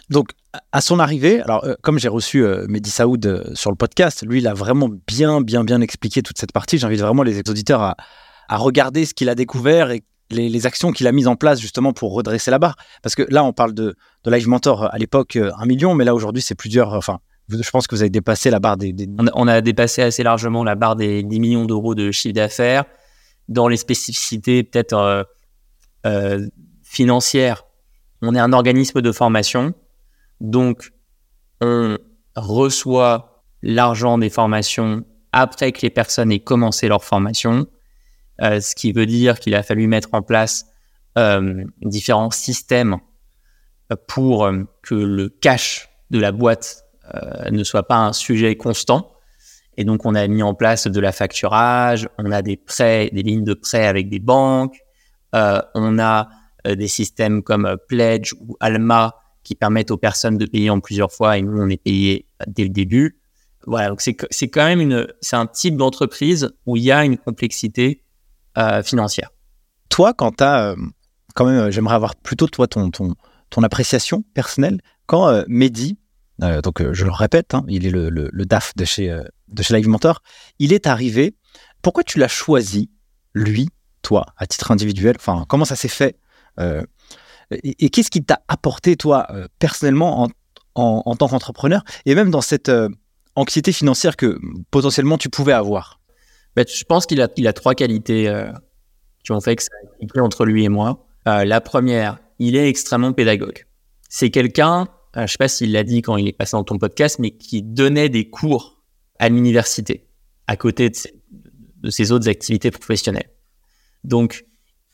[0.09, 0.29] Donc,
[0.71, 4.25] à son arrivée, alors euh, comme j'ai reçu euh, Mehdi Saoud euh, sur le podcast,
[4.25, 6.77] lui, il a vraiment bien, bien, bien expliqué toute cette partie.
[6.77, 7.97] J'invite vraiment les auditeurs à,
[8.47, 11.91] à regarder ce qu'il a découvert et les, actions qu'il a mises en place justement
[11.91, 12.77] pour redresser la barre.
[13.03, 16.15] Parce que là, on parle de, de Live Mentor à l'époque, un million, mais là,
[16.15, 16.93] aujourd'hui, c'est plusieurs.
[16.93, 18.95] Enfin, je pense que vous avez dépassé la barre des.
[19.35, 22.85] On, a, dépassé assez largement la barre des 10 millions d'euros de chiffre d'affaires
[23.47, 25.23] dans les spécificités peut-être euh,
[26.05, 26.47] euh,
[26.83, 27.65] financières,
[28.21, 29.73] on est un organisme de formation,
[30.41, 30.91] donc
[31.61, 31.97] on
[32.35, 37.67] reçoit l'argent des formations après que les personnes aient commencé leur formation,
[38.41, 40.65] euh, ce qui veut dire qu'il a fallu mettre en place
[41.81, 42.97] différents systèmes
[44.07, 44.47] pour
[44.83, 46.83] que le cash de la boîte
[47.49, 49.16] ne soit pas un sujet constant.
[49.77, 53.21] Et donc, on a mis en place de la facturage, on a des prêts, des
[53.21, 54.77] lignes de prêts avec des banques,
[55.35, 56.29] euh, on a
[56.65, 60.79] euh, des systèmes comme euh, Pledge ou Alma qui permettent aux personnes de payer en
[60.79, 63.19] plusieurs fois et nous, on est payé dès le début.
[63.65, 68.03] Voilà, donc c'est quand même une, un type d'entreprise où il y a une complexité
[68.83, 69.29] financière.
[69.89, 70.73] Toi, quand tu as,
[71.35, 73.13] quand même, j'aimerais avoir plutôt toi ton, ton,
[73.49, 74.79] ton appréciation personnelle.
[75.05, 75.97] Quand Mehdi,
[76.39, 79.13] donc je le répète, hein, il est le, le, DAF de chez,
[79.47, 80.21] de chez Live Mentor,
[80.59, 81.35] il est arrivé.
[81.81, 82.89] Pourquoi tu l'as choisi,
[83.33, 83.69] lui,
[84.01, 85.15] toi, à titre individuel?
[85.17, 86.17] Enfin, comment ça s'est fait
[86.59, 86.83] euh,
[87.51, 90.27] Et, qu'est-ce qui t'a apporté, toi, euh, personnellement,
[90.75, 92.89] en, tant qu'entrepreneur, et même dans cette euh,
[93.35, 94.37] anxiété financière que
[94.71, 95.99] potentiellement tu pouvais avoir?
[96.55, 98.31] Bah, Je pense qu'il a, il a trois qualités
[99.23, 101.07] qui ont fait que ça a été entre lui et moi.
[101.25, 103.65] la première, il est extrêmement pédagogue.
[104.09, 106.77] C'est quelqu'un, je ne sais pas s'il l'a dit quand il est passé dans ton
[106.77, 108.76] podcast, mais qui donnait des cours
[109.19, 110.07] à l'université,
[110.47, 113.31] à côté de ses, autres activités professionnelles.
[114.03, 114.45] Donc,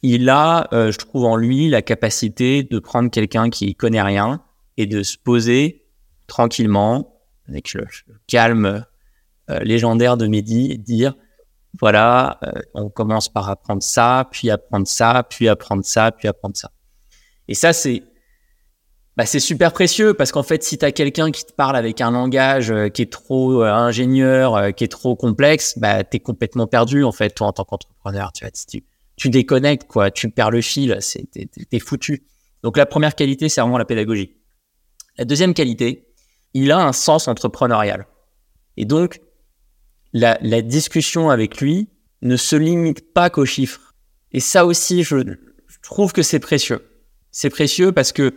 [0.01, 4.43] il a, euh, je trouve en lui, la capacité de prendre quelqu'un qui connaît rien
[4.77, 5.85] et de se poser
[6.27, 7.85] tranquillement, avec le,
[8.27, 8.85] calme
[9.49, 11.15] euh, légendaire de Mehdi, et dire,
[11.79, 16.55] voilà, euh, on commence par apprendre ça, puis apprendre ça, puis apprendre ça, puis apprendre
[16.55, 16.71] ça.
[17.47, 18.03] Et ça, c'est
[19.15, 22.01] bah, c'est super précieux parce qu'en fait, si tu as quelqu'un qui te parle avec
[22.01, 26.17] un langage euh, qui est trop euh, ingénieur, euh, qui est trop complexe, bah, tu
[26.17, 28.31] es complètement perdu en fait, toi, en tant qu'entrepreneur.
[28.31, 28.83] Tu, tu,
[29.15, 32.25] tu déconnectes, quoi, tu perds le fil, c'est, t'es, t'es foutu.
[32.63, 34.37] Donc la première qualité, c'est vraiment la pédagogie.
[35.17, 36.07] La deuxième qualité,
[36.55, 38.07] il a un sens entrepreneurial.
[38.77, 39.21] Et donc,
[40.13, 41.89] la, la discussion avec lui
[42.23, 43.93] ne se limite pas qu'aux chiffres.
[44.31, 46.83] Et ça aussi, je, je trouve que c'est précieux.
[47.31, 48.33] C'est précieux parce que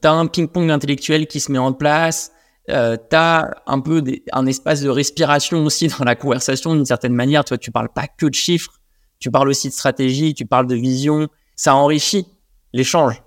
[0.00, 2.32] tu as un ping-pong intellectuel qui se met en place,
[2.70, 6.84] euh, tu as un peu des, un espace de respiration aussi dans la conversation d'une
[6.84, 7.44] certaine manière.
[7.44, 8.78] Tu vois, tu parles pas que de chiffres,
[9.18, 11.28] tu parles aussi de stratégie, tu parles de vision.
[11.56, 12.26] Ça enrichit
[12.72, 13.22] l'échange.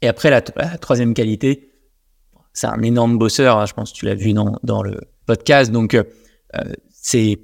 [0.00, 1.70] Et après, la, troisième qualité,
[2.52, 3.58] c'est un énorme bosseur.
[3.58, 5.70] Hein, je pense que tu l'as vu dans, dans le podcast.
[5.70, 6.02] Donc, euh,
[6.90, 7.38] c'est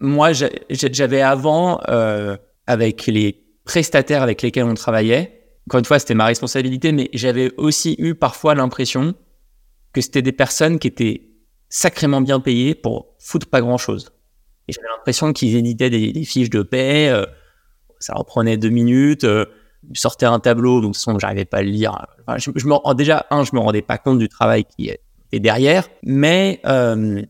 [0.00, 5.35] moi, j'avais avant, euh, avec les prestataires avec lesquels on travaillait,
[5.66, 9.14] encore une fois, c'était ma responsabilité, mais j'avais aussi eu parfois l'impression
[9.92, 11.30] que c'était des personnes qui étaient
[11.68, 14.12] sacrément bien payées pour foutre pas grand chose.
[14.68, 17.24] Et j'avais l'impression qu'ils éditaient des, fiches de paix, euh,
[17.98, 19.46] ça reprenait deux minutes, euh,
[19.90, 22.06] ils sortaient un tableau, donc son j'arrivais pas à le lire.
[22.20, 25.40] Enfin, je, je me, déjà, un, je me rendais pas compte du travail qui est
[25.40, 27.22] derrière, mais euh,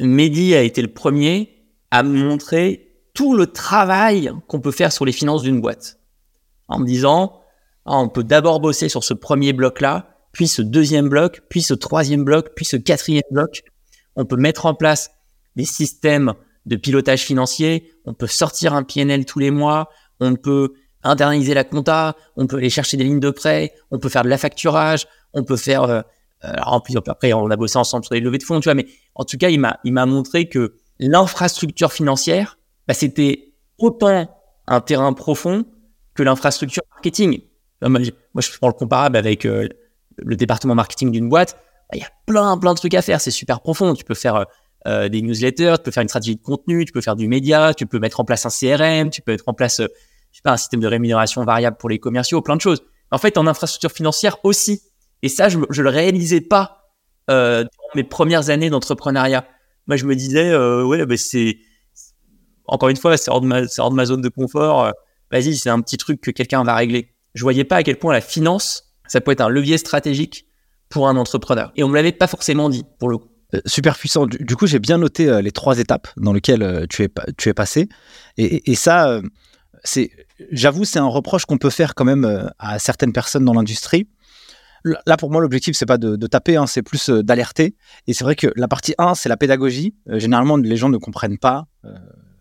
[0.00, 5.04] Mehdi a été le premier à me montrer tout le travail qu'on peut faire sur
[5.04, 5.98] les finances d'une boîte.
[6.68, 7.39] En me disant,
[7.98, 12.24] on peut d'abord bosser sur ce premier bloc-là, puis ce deuxième bloc, puis ce troisième
[12.24, 13.62] bloc, puis ce quatrième bloc.
[14.16, 15.10] On peut mettre en place
[15.56, 16.34] des systèmes
[16.66, 19.88] de pilotage financier, on peut sortir un PNL tous les mois,
[20.20, 24.08] on peut internaliser la compta, on peut aller chercher des lignes de prêt, on peut
[24.08, 25.84] faire de la facturage, on peut faire...
[25.84, 26.02] Euh,
[26.42, 29.24] alors, après, on a bossé ensemble sur les levées de fonds, tu vois, mais en
[29.24, 34.28] tout cas, il m'a, il m'a montré que l'infrastructure financière, bah, c'était autant
[34.66, 35.64] un terrain profond
[36.14, 37.42] que l'infrastructure marketing.
[37.88, 39.68] Moi, je prends le comparable avec euh,
[40.18, 41.56] le département marketing d'une boîte.
[41.90, 43.20] Bah, il y a plein, plein de trucs à faire.
[43.20, 43.94] C'est super profond.
[43.94, 44.44] Tu peux faire euh,
[44.86, 47.74] euh, des newsletters, tu peux faire une stratégie de contenu, tu peux faire du média,
[47.74, 49.86] tu peux mettre en place un CRM, tu peux mettre en place, je
[50.36, 52.82] sais pas, un système de rémunération variable pour les commerciaux, plein de choses.
[53.10, 54.82] En fait, en infrastructure financière aussi.
[55.22, 56.76] Et ça, je, je le réalisais pas
[57.28, 59.46] dans mes premières années d'entrepreneuriat.
[59.86, 61.58] Moi, je me disais, ouais, bah, c'est
[62.66, 63.44] encore une fois, c'est hors,
[63.78, 64.92] hors de ma zone de confort.
[65.30, 68.12] Vas-y, c'est un petit truc que quelqu'un va régler je voyais pas à quel point
[68.12, 70.46] la finance, ça peut être un levier stratégique
[70.88, 71.72] pour un entrepreneur.
[71.76, 73.28] Et on me l'avait pas forcément dit, pour le coup.
[73.54, 74.26] Euh, super puissant.
[74.26, 77.88] Du, coup, j'ai bien noté euh, les trois étapes dans lesquelles euh, tu, es, passé.
[78.36, 79.20] Et, ça,
[79.84, 80.10] c'est,
[80.50, 84.08] j'avoue, c'est un reproche qu'on peut faire quand même à certaines personnes dans l'industrie.
[84.84, 87.76] Là, pour moi, l'objectif, c'est pas de, taper, hein, c'est plus d'alerter.
[88.06, 89.94] Et c'est vrai que la partie 1, c'est la pédagogie.
[90.06, 91.66] généralement, les gens ne comprennent pas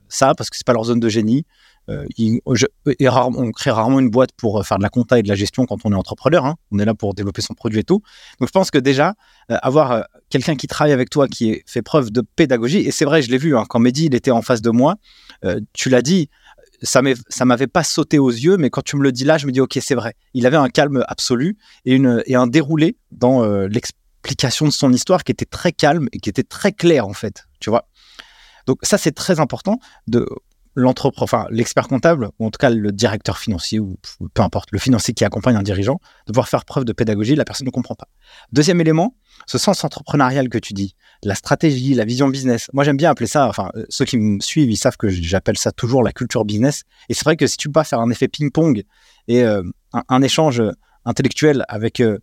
[0.08, 1.46] ça parce que c'est pas leur zone de génie.
[1.90, 2.06] Euh,
[2.46, 5.66] on crée rarement une boîte pour euh, faire de la compta et de la gestion
[5.66, 6.46] quand on est entrepreneur.
[6.46, 6.56] Hein.
[6.72, 8.02] On est là pour développer son produit et tout.
[8.40, 9.16] Donc je pense que déjà,
[9.52, 13.22] euh, avoir quelqu'un qui travaille avec toi, qui fait preuve de pédagogie, et c'est vrai,
[13.22, 14.96] je l'ai vu, hein, quand Mehdi il était en face de moi,
[15.74, 16.30] tu l'as dit,
[16.82, 17.02] ça
[17.46, 19.60] m'avait pas sauté aux yeux, mais quand tu me le dis là, je me dis,
[19.60, 20.14] ok, c'est vrai.
[20.34, 25.32] Il avait un calme absolu et, et un déroulé dans l'explication de son histoire qui
[25.32, 27.46] était très calme et qui était très clair, en fait.
[27.60, 27.86] Tu vois
[28.70, 30.28] donc ça, c'est très important de
[30.76, 33.98] l'entrepreneur, l'expert comptable, ou en tout cas le directeur financier, ou
[34.34, 37.46] peu importe, le financier qui accompagne un dirigeant, de pouvoir faire preuve de pédagogie, la
[37.46, 38.08] personne ne comprend pas.
[38.52, 39.16] Deuxième élément,
[39.48, 42.70] ce sens entrepreneurial que tu dis, la stratégie, la vision business.
[42.74, 45.58] Moi, j'aime bien appeler ça, enfin, euh, ceux qui me suivent, ils savent que j'appelle
[45.58, 46.84] ça toujours la culture business.
[47.10, 48.84] Et c'est vrai que si tu pas faire un effet ping-pong
[49.28, 50.62] et euh, un, échange
[51.06, 52.20] intellectuel avec euh,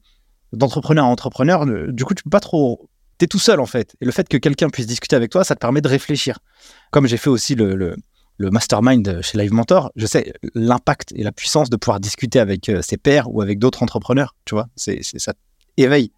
[0.53, 2.89] d'entrepreneur à entrepreneur, du coup, tu peux pas trop
[3.21, 3.97] es tout seul en fait.
[4.03, 6.39] Et le fait que quelqu'un puisse discuter avec toi, ça te permet de réfléchir.
[6.91, 7.97] Comme j'ai fait aussi le
[8.39, 12.83] mastermind chez Live Mentor, je sais l'impact et la puissance de pouvoir discuter avec euh,
[12.83, 15.35] ses pairs ou avec d'autres entrepreneurs, tu vois, c'est, ça
[15.77, 16.13] éveille.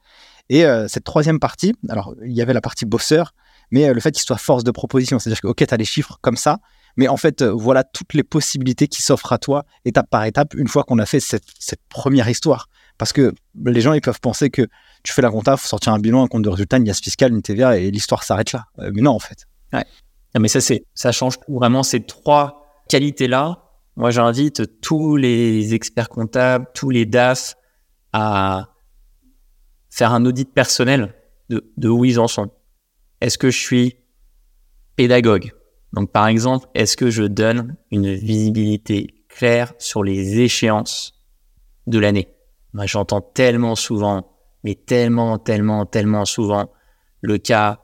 [0.48, 3.34] Et euh, cette troisième partie, alors il y avait la partie bosseur,
[3.70, 5.84] mais euh, le fait qu'il soit force de proposition, c'est-à-dire que ok, tu as les
[5.84, 6.58] chiffres comme ça,
[6.96, 10.66] mais en fait, voilà toutes les possibilités qui s'offrent à toi étape par étape une
[10.66, 11.44] fois qu'on a fait cette,
[11.88, 12.68] première histoire.
[12.96, 13.32] Parce que
[13.64, 14.66] les gens, ils peuvent penser que
[15.04, 17.32] tu fais la compta, faut sortir un bilan, un compte de résultat, une IAS fiscale,
[17.32, 18.64] une TVA et l'histoire s'arrête là.
[18.78, 19.46] mais non, en fait.
[20.38, 21.38] Mais ça, c'est, ça change.
[21.48, 23.64] Vraiment, ces trois qualités-là,
[23.96, 27.56] moi, j'invite tous les experts comptables, tous les DAF
[28.12, 28.68] à
[29.90, 31.14] faire un audit personnel
[31.48, 32.50] de où ils en sont.
[33.20, 33.96] Est-ce que je suis
[34.96, 35.52] pédagogue?
[35.92, 41.14] Donc, par exemple, est-ce que je donne une visibilité claire sur les échéances
[41.86, 42.28] de l'année?
[42.74, 44.30] Moi, j'entends tellement souvent,
[44.62, 46.70] mais tellement, tellement, tellement souvent
[47.22, 47.80] le cas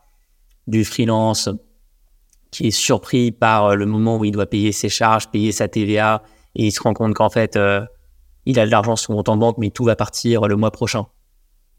[0.67, 1.49] du freelance
[2.55, 5.67] qui est surpris par euh, le moment où il doit payer ses charges, payer sa
[5.67, 6.23] TVA,
[6.55, 7.85] et il se rend compte qu'en fait, euh,
[8.47, 10.71] il a de l'argent sur son compte en banque, mais tout va partir le mois
[10.71, 11.07] prochain.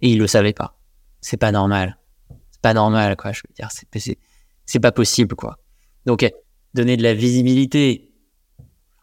[0.02, 0.78] Et il le savait pas.
[1.22, 1.98] C'est pas normal.
[2.52, 3.32] C'est pas normal, quoi.
[3.32, 5.58] Je veux dire, c'est, pas possible, quoi.
[6.06, 6.30] Donc,
[6.74, 8.12] donner de la visibilité.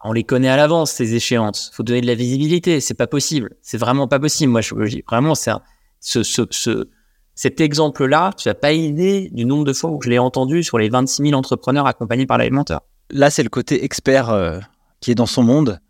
[0.04, 1.70] On les connaît à l'avance, ces échéances.
[1.72, 2.80] Faut donner de la visibilité.
[2.80, 3.56] C'est pas possible.
[3.62, 4.52] C'est vraiment pas possible.
[4.52, 4.74] Moi, je,
[5.08, 5.52] vraiment, c'est
[6.00, 6.90] ce, ce, ce,
[7.34, 10.78] cet exemple-là, tu n'as pas idée du nombre de fois où je l'ai entendu sur
[10.78, 12.82] les 26 000 entrepreneurs accompagnés par l'alimenteur.
[13.10, 14.58] Là, c'est le côté expert euh,
[15.00, 15.80] qui est dans son monde.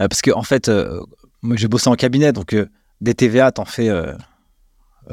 [0.00, 1.00] Euh, parce que, en fait, euh,
[1.42, 2.56] moi, j'ai bossé en cabinet, donc
[3.00, 3.90] des TVA, t'en fais,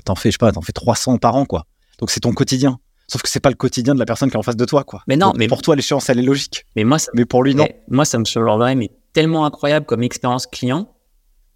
[0.06, 1.66] t'en fais, je sais pas, t'en fais 300 par an, quoi.
[2.00, 2.80] Donc, c'est ton quotidien.
[3.08, 4.84] Sauf que c'est pas le quotidien de la personne qui est en face de toi,
[4.84, 5.04] quoi.
[5.08, 6.66] Mais non, mais pour toi, l'échéance, elle est logique.
[6.76, 7.68] Mais moi, ça, mais pour lui, non.
[7.90, 10.88] Moi, ça me semblerait mais tellement incroyable comme expérience client.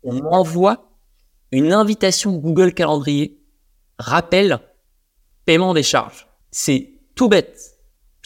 [0.04, 0.92] On m'envoie
[1.52, 3.40] une invitation Google Calendrier,
[4.00, 4.60] rappel,
[5.46, 6.28] paiement des charges.
[6.52, 7.78] C'est tout bête.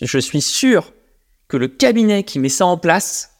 [0.02, 0.94] Je suis sûr
[1.48, 3.32] que le cabinet qui met ça en place,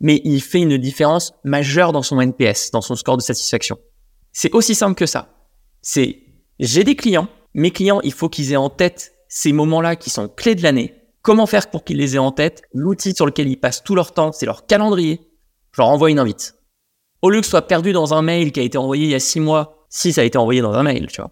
[0.00, 3.78] mais il fait une différence majeure dans son NPS, dans son score de satisfaction.
[4.32, 5.28] C'est aussi simple que ça.
[5.80, 6.22] C'est
[6.58, 10.28] j'ai des clients, mes clients, il faut qu'ils aient en tête ces moments-là qui sont
[10.28, 10.94] clés de l'année.
[11.22, 12.62] Comment faire pour qu'ils les aient en tête?
[12.72, 15.20] L'outil sur lequel ils passent tout leur temps, c'est leur calendrier.
[15.72, 16.54] Je leur envoie une invite.
[17.22, 19.14] Au lieu que ce soit perdu dans un mail qui a été envoyé il y
[19.14, 21.30] a six mois, si ça a été envoyé dans un mail, tu vois.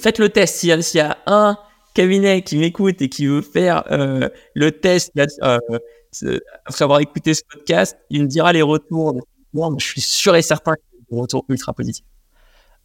[0.00, 0.56] Faites le test.
[0.56, 1.56] S'il y, a un
[1.94, 5.58] cabinet qui m'écoute et qui veut faire euh, le test euh,
[6.64, 9.14] après avoir écouté ce podcast, il me dira les retours.
[9.54, 10.80] je suis sûr et certain que
[11.10, 12.04] des retours ultra positifs.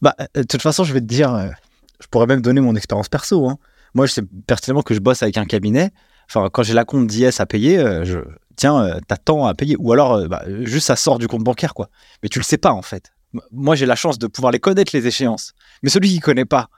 [0.01, 1.51] Bah, euh, de toute façon, je vais te dire,
[1.99, 3.47] je pourrais même donner mon expérience perso.
[3.47, 3.57] Hein.
[3.93, 5.91] Moi, je sais personnellement que je bosse avec un cabinet.
[6.29, 8.19] Enfin, quand j'ai la compte d'IS à payer, je
[8.55, 9.75] tiens, t'as tant à payer.
[9.77, 11.89] Ou alors, bah, juste ça sort du compte bancaire, quoi.
[12.23, 13.11] Mais tu le sais pas, en fait.
[13.51, 15.53] Moi, j'ai la chance de pouvoir les connaître, les échéances.
[15.83, 16.69] Mais celui qui connaît pas,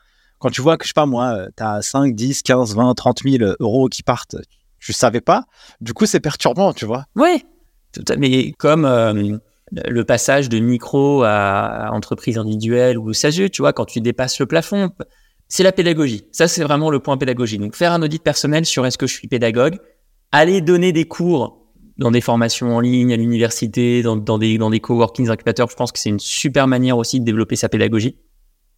[0.43, 3.23] quand tu vois que, je sais pas moi, tu as 5, 10, 15, 20, 30
[3.23, 4.35] 000 euros qui partent,
[4.77, 5.45] je savais pas.
[5.79, 7.05] Du coup, c'est perturbant, tu vois.
[7.15, 7.45] Oui,
[8.17, 9.37] mais comme euh,
[9.71, 14.45] le passage de micro à, entreprise individuelle ou SASU, tu vois, quand tu dépasses le
[14.45, 14.91] plafond,
[15.47, 16.25] c'est la pédagogie.
[16.33, 17.57] Ça, c'est vraiment le point pédagogie.
[17.57, 19.77] Donc, faire un audit personnel sur est-ce que je suis pédagogue,
[20.33, 24.71] aller donner des cours dans des formations en ligne, à l'université, dans, dans, des, dans
[24.71, 28.17] des coworkings incubateurs, je pense que c'est une super manière aussi de développer sa pédagogie.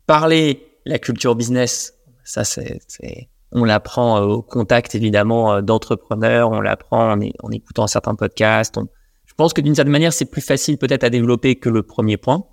[0.05, 1.93] Parler la culture business,
[2.23, 2.79] ça c'est,
[3.51, 8.79] on l'apprend euh, au contact évidemment euh, d'entrepreneurs, on l'apprend en, en, écoutant certains podcasts.
[9.25, 12.17] je pense que d'une certaine manière, c'est plus facile peut-être à développer que le premier
[12.17, 12.45] point.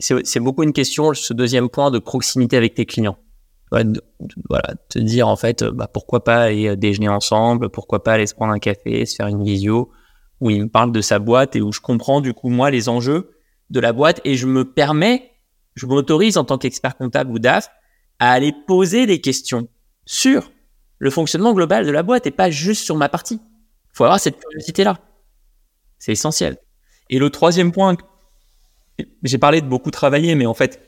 [0.00, 3.18] C'est, beaucoup une question, ce deuxième point de proximité avec tes clients.
[3.72, 8.26] voilà, te dire en fait, bah, pourquoi pas aller euh, déjeuner ensemble, pourquoi pas aller
[8.26, 9.90] se prendre un café, se faire une visio,
[10.40, 12.88] où il me parle de sa boîte et où je comprends du coup moi les
[12.88, 13.32] enjeux
[13.70, 15.32] de la boîte et je me permets
[15.78, 17.70] je m'autorise en tant qu'expert comptable ou DAF
[18.18, 19.68] à aller poser des questions
[20.04, 20.50] sur
[20.98, 23.40] le fonctionnement global de la boîte et pas juste sur ma partie.
[23.40, 24.98] Il faut avoir cette curiosité-là.
[25.98, 26.58] C'est essentiel.
[27.10, 27.96] Et le troisième point,
[29.22, 30.82] j'ai parlé de beaucoup travailler, mais en fait,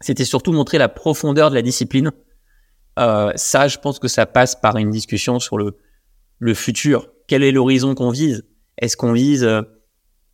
[0.00, 2.10] c'était surtout montrer la profondeur de la discipline.
[2.98, 5.78] Euh, ça, je pense que ça passe par une discussion sur le,
[6.38, 7.08] le futur.
[7.28, 8.44] Quel est l'horizon qu'on vise?
[8.78, 9.62] Est-ce qu'on vise euh,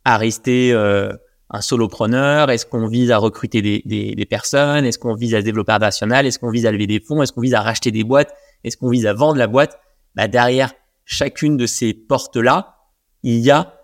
[0.05, 1.13] à rester euh,
[1.49, 2.49] un solopreneur?
[2.49, 4.85] Est-ce qu'on vise à recruter des, personnes?
[4.85, 6.25] Est-ce qu'on vise à se développer international?
[6.25, 7.21] Est-ce qu'on vise à lever des fonds?
[7.21, 8.33] Est-ce qu'on vise à racheter des boîtes?
[8.63, 9.79] Est-ce qu'on vise à vendre la boîte?
[10.15, 10.73] Bah, Derrière
[11.05, 12.77] chacune de ces portes-là,
[13.23, 13.79] il y a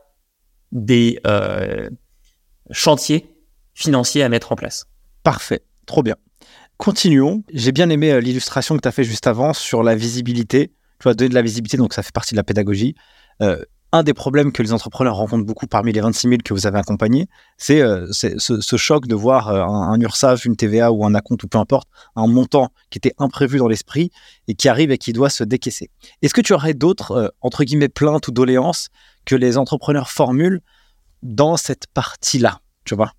[0.72, 1.90] des euh,
[2.72, 3.36] chantiers
[3.74, 4.86] financiers à mettre en place.
[5.24, 6.16] Parfait, trop bien.
[6.78, 7.44] Continuons.
[7.54, 10.74] J'ai bien aimé euh, l'illustration que tu as fait juste avant sur la visibilité.
[11.00, 12.96] Tu vois, donner de la visibilité, donc ça fait partie de la pédagogie.
[13.42, 16.68] Euh, un des problèmes que les entrepreneurs rencontrent beaucoup parmi les 26 000 que vous
[16.68, 21.16] avez accompagnés, c'est euh, ce, choc de voir euh, un, URSAF, une TVA ou un
[21.16, 24.12] acompte ou peu importe, un montant qui était imprévu dans l'esprit
[24.48, 25.90] et qui arrive et qui doit se décaisser.
[26.22, 28.90] Est-ce que tu aurais d'autres, euh, entre guillemets, plaintes ou doléances
[29.26, 30.62] que les entrepreneurs formulent
[31.24, 33.14] dans cette partie-là, tu vois?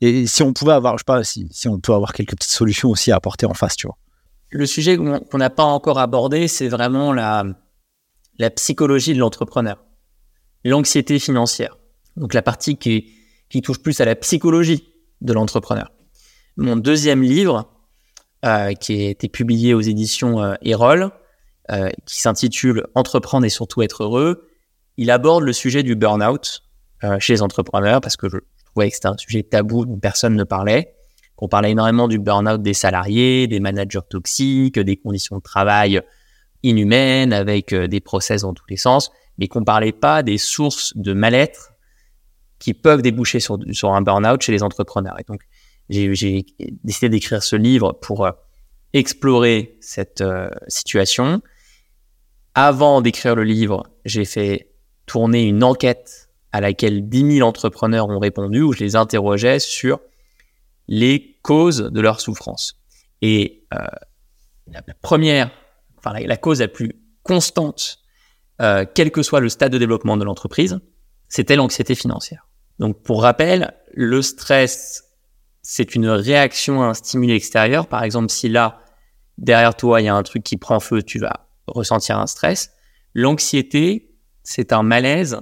[0.00, 2.52] Et si on pouvait avoir, je sais pas, si, si on peut avoir quelques petites
[2.52, 3.96] solutions aussi à apporter en face, tu vois?
[4.50, 7.44] Le sujet qu'on n'a pas encore abordé, c'est vraiment la,
[8.38, 9.78] la psychologie de l'entrepreneur
[10.66, 11.78] l'anxiété financière.
[12.16, 13.12] Donc la partie qui,
[13.62, 14.84] touche plus à la psychologie
[15.22, 15.90] de l'entrepreneur.
[16.56, 17.70] Mon deuxième livre,
[18.44, 21.10] euh, qui a été publié aux éditions euh, Erol,
[21.70, 24.48] euh, qui s'intitule Entreprendre et surtout être heureux,
[24.98, 26.62] il aborde le sujet du burn-out
[27.18, 30.44] chez les entrepreneurs parce que je, trouvais que c'était un sujet tabou dont personne ne
[30.44, 30.94] parlait.
[31.38, 36.00] On parlait énormément du burn-out des salariés, des managers toxiques, des conditions de travail
[36.66, 41.12] inhumaines avec des process dans tous les sens mais qu'on parlait pas des sources de
[41.12, 41.72] mal-être
[42.58, 45.18] qui peuvent déboucher sur, un burn-out chez les entrepreneurs.
[45.20, 45.42] Et donc,
[45.88, 46.46] j'ai
[46.82, 48.32] décidé d'écrire ce livre pour euh,
[48.92, 51.42] explorer cette euh, situation.
[52.54, 54.72] Avant d'écrire le livre, j'ai fait
[55.04, 60.00] tourner une enquête à laquelle 10 000 entrepreneurs ont répondu, où je les interrogeais sur
[60.88, 62.80] les cause de leur souffrance.
[63.20, 63.78] Et euh,
[64.68, 65.50] la, première,
[66.12, 66.92] la, cause la plus
[67.22, 67.98] constante,
[68.60, 70.78] euh, quel que soit le stade de développement de l'entreprise,
[71.28, 72.46] c'était l'anxiété financière.
[72.78, 75.04] Donc pour rappel, le stress,
[75.62, 77.86] c'est une réaction à un stimuli extérieur.
[77.86, 78.80] Par exemple, si là,
[79.38, 82.70] derrière toi, il y a un truc qui prend feu, tu vas ressentir un stress.
[83.14, 85.40] L'anxiété, c'est un malaise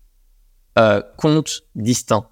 [0.78, 2.28] euh, comptes distincts.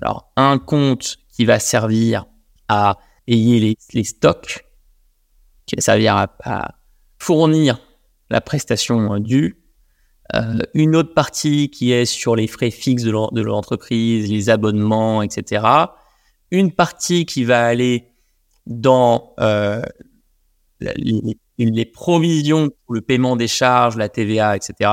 [0.00, 2.26] Alors, un compte qui va servir
[2.68, 4.66] à payer les, stocks,
[5.64, 6.75] qui va servir à,
[7.18, 7.80] fournir
[8.30, 9.62] la prestation due.
[10.34, 15.64] Euh, une autre partie qui est sur les frais fixes de l'entreprise, les abonnements, etc.
[16.50, 18.08] Une partie qui va aller
[18.66, 19.82] dans euh,
[20.80, 24.90] les, provisions pour le paiement des charges, la TVA, etc.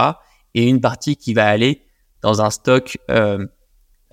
[0.53, 1.85] Et une partie qui va aller
[2.21, 3.45] dans un stock euh,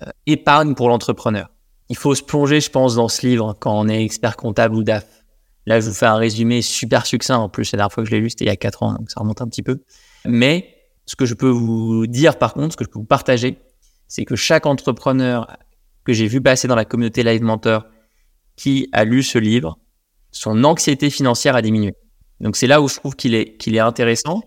[0.01, 1.49] euh, épargne pour l'entrepreneur.
[1.89, 4.83] Il faut se plonger, je pense, dans ce livre quand on est expert comptable ou
[4.83, 5.20] DAF.
[5.65, 7.37] Là, je vous fais un résumé super succinct.
[7.37, 8.93] En plus, la dernière fois que je l'ai lu, c'était il y a 4 ans,
[8.93, 9.83] donc ça remonte un petit peu.
[10.25, 13.57] Mais ce que je peux vous dire, par contre, ce que je peux vous partager,
[14.07, 15.47] c'est que chaque entrepreneur
[16.03, 17.85] que j'ai vu passer dans la communauté Live Mentor
[18.55, 19.77] qui a lu ce livre,
[20.31, 21.93] son anxiété financière a diminué.
[22.39, 24.41] Donc c'est là où je trouve qu'il est, qu'il est intéressant,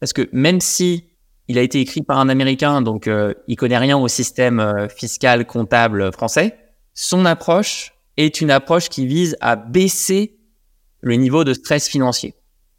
[0.00, 1.04] parce que même si
[1.46, 4.88] il a été écrit par un Américain, donc euh, il connaît rien au système euh,
[4.88, 6.58] fiscal comptable français.
[6.94, 10.37] Son approche est une approche qui vise à baisser
[11.00, 12.34] le niveau de stress financier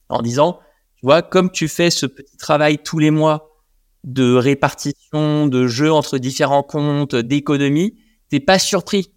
[0.09, 0.59] en disant,
[0.95, 3.49] tu vois, comme tu fais ce petit travail tous les mois
[4.03, 7.97] de répartition, de jeu entre différents comptes, d'économie,
[8.29, 9.13] t'es pas surpris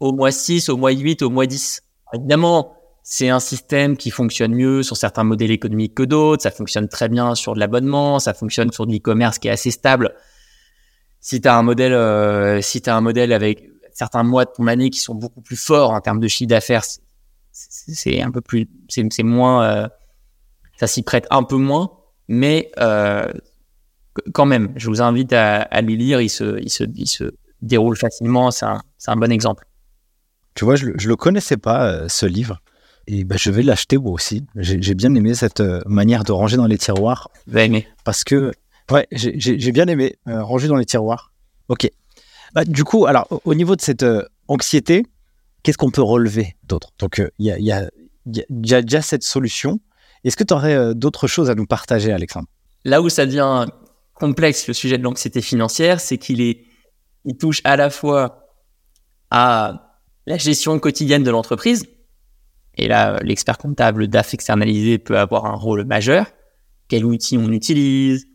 [0.00, 1.82] au mois 6, au mois 8, au mois 10.
[2.14, 6.42] Évidemment, c'est un système qui fonctionne mieux sur certains modèles économiques que d'autres.
[6.42, 8.18] Ça fonctionne très bien sur de l'abonnement.
[8.18, 10.14] Ça fonctionne sur de l'e-commerce qui est assez stable.
[11.20, 14.66] Si tu as un modèle, euh, si tu un modèle avec certains mois de ton
[14.66, 16.84] année qui sont beaucoup plus forts en termes de chiffre d'affaires,
[17.54, 19.88] c'est un peu plus, c'est moins, euh,
[20.76, 21.90] ça s'y prête un peu moins,
[22.28, 23.32] mais euh,
[24.32, 26.20] quand même, je vous invite à, à les lire.
[26.20, 28.50] Il se, il se, il se déroule facilement.
[28.50, 29.64] C'est un, un bon exemple.
[30.54, 32.60] Tu vois, je, je le connaissais pas ce livre.
[33.06, 34.44] Et ben, je vais l'acheter moi aussi.
[34.56, 37.30] J'ai bien aimé cette euh, manière de ranger dans les tiroirs.
[37.46, 38.52] Vous aimé Parce que,
[38.90, 41.32] ouais, j'ai bien aimé euh, ranger dans les tiroirs.
[41.68, 41.90] Ok.
[42.54, 45.04] Bah, du coup, alors, au niveau de cette euh, anxiété,
[45.64, 46.90] qu'est-ce qu'on peut relever d'autre?
[47.00, 47.90] Donc, il y a,
[48.24, 49.80] déjà cette solution.
[50.22, 52.46] Est-ce que tu aurais d'autres choses à nous partager, Alexandre?
[52.84, 53.66] Là où ça devient
[54.14, 56.64] complexe, le sujet de l'anxiété financière, c'est qu'il est,
[57.24, 58.46] il touche à la fois
[59.30, 61.86] à la gestion quotidienne de l'entreprise,
[62.76, 66.26] et là, l'expert comptable DAF externalisé peut avoir un rôle majeur.
[66.88, 68.26] Quel outil on utilise,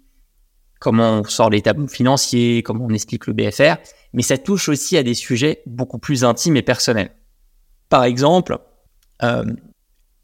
[0.79, 3.77] comment on sort les tableaux financiers, comment on explique le BFR.
[4.13, 7.11] Mais ça touche aussi à des sujets beaucoup plus intimes et personnels.
[7.89, 8.59] Par exemple,
[9.23, 9.43] euh,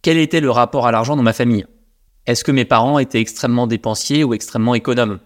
[0.02, 1.66] quel était le rapport à l'argent dans ma famille?
[2.28, 5.20] Est-ce que mes parents étaient extrêmement dépensiers ou extrêmement économes?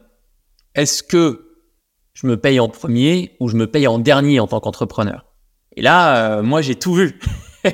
[0.73, 1.57] Est-ce que
[2.13, 5.25] je me paye en premier ou je me paye en dernier en tant qu'entrepreneur?
[5.75, 7.19] Et là, euh, moi, j'ai tout vu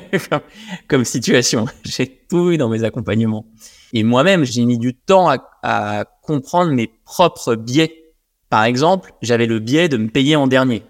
[0.88, 1.66] comme, situation.
[1.84, 3.46] J'ai tout vu dans mes accompagnements.
[3.92, 8.12] Et moi-même, j'ai mis du temps à comprendre mes propres biais.
[8.50, 10.82] Par exemple, j'avais le biais de me payer en dernier.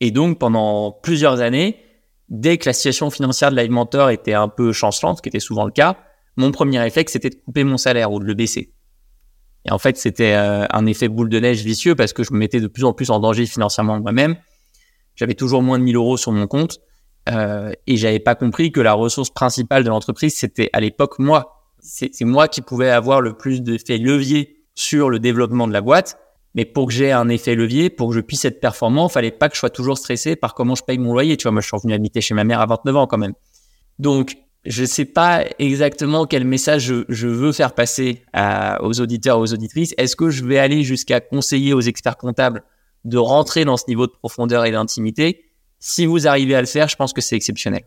[0.00, 1.83] Et donc, pendant plusieurs années,
[2.28, 5.40] dès que la situation financière de Live Mentor était un peu chancelante, ce qui était
[5.40, 5.96] souvent le cas,
[6.36, 8.72] mon premier réflexe, c'était de couper mon salaire ou de le baisser.
[9.66, 12.38] Et en fait, c'était euh, un effet boule de neige vicieux parce que je me
[12.38, 14.36] mettais de plus en plus en danger financièrement moi-même.
[15.16, 16.80] J'avais toujours moins de 1000 euros sur mon compte
[17.30, 21.62] euh, et j'avais pas compris que la ressource principale de l'entreprise, c'était à l'époque moi.
[21.80, 26.18] C'est moi qui pouvais avoir le plus d'effet levier sur le développement de la boîte.
[26.54, 29.48] Mais pour que j'ai un effet levier, pour que je puisse être performant, fallait pas
[29.48, 31.36] que je sois toujours stressé par comment je paye mon loyer.
[31.36, 33.34] Tu vois, moi, je suis revenu habiter chez ma mère à 29 ans quand même.
[33.98, 38.22] Donc, je sais pas exactement quel message je, veux faire passer
[38.80, 39.94] aux auditeurs, aux auditrices.
[39.98, 42.62] Est-ce que je vais aller jusqu'à conseiller aux experts comptables
[43.04, 45.44] de rentrer dans ce niveau de profondeur et d'intimité?
[45.80, 47.82] Si vous arrivez à le faire, je pense que c'est exceptionnel.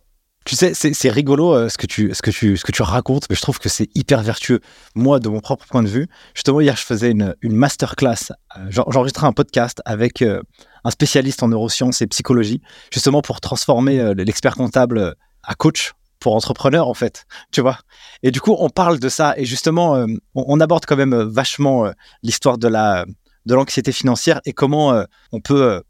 [0.48, 3.26] Tu sais, c'est rigolo euh, ce, que tu, ce, que tu, ce que tu racontes,
[3.30, 4.62] mais je trouve que c'est hyper vertueux.
[4.96, 8.32] Moi, de mon propre point de vue, justement, hier, je faisais une, une masterclass.
[8.56, 10.42] Euh, j'enregistrais un podcast avec euh,
[10.86, 12.62] un spécialiste en neurosciences et psychologie,
[12.94, 15.92] justement pour transformer l'expert comptable à coach
[16.22, 17.80] pour entrepreneur en fait, tu vois.
[18.24, 21.92] Et du coup, on parle de ça et justement, euh, on, aborde quand même vachement
[22.24, 23.06] l'histoire de la
[23.46, 25.82] de l'anxiété financière et comment on peut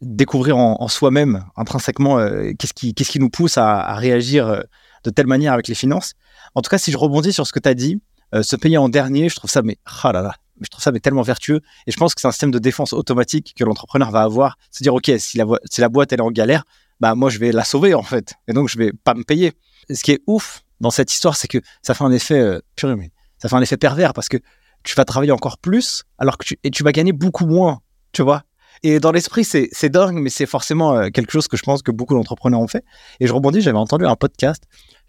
[0.00, 2.18] découvrir en, soi-même intrinsèquement
[2.58, 4.62] qu'est-ce qui qui nous pousse à, réagir
[5.04, 6.14] de telle manière avec les finances.
[6.54, 8.00] En tout cas, si je rebondis sur ce que tu as dit,
[8.40, 11.00] se payer en dernier, je trouve ça mais ah là là, je trouve ça mais
[11.00, 14.22] tellement vertueux et je pense que c'est un système de défense automatique que l'entrepreneur va
[14.22, 16.64] avoir, se dire OK, si la, si la boîte elle est en galère,
[17.00, 19.52] bah moi je vais la sauver en fait, et donc je vais pas me payer.
[19.90, 22.60] Ce qui est ouf dans cette histoire, c'est que ça fait un effet euh,
[22.96, 24.38] mais ça fait un effet pervers parce que
[24.84, 27.80] tu vas travailler encore plus alors que tu tu vas gagner beaucoup moins,
[28.12, 28.42] tu vois.
[28.82, 31.90] Et dans l'esprit, c'est, dingue, mais c'est forcément euh, quelque chose que je pense que
[31.90, 32.84] beaucoup d'entrepreneurs ont fait.
[33.20, 34.64] Et je rebondis, j'avais entendu un podcast.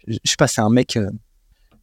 [0.06, 1.10] Je, sais pas, c'est un mec, euh,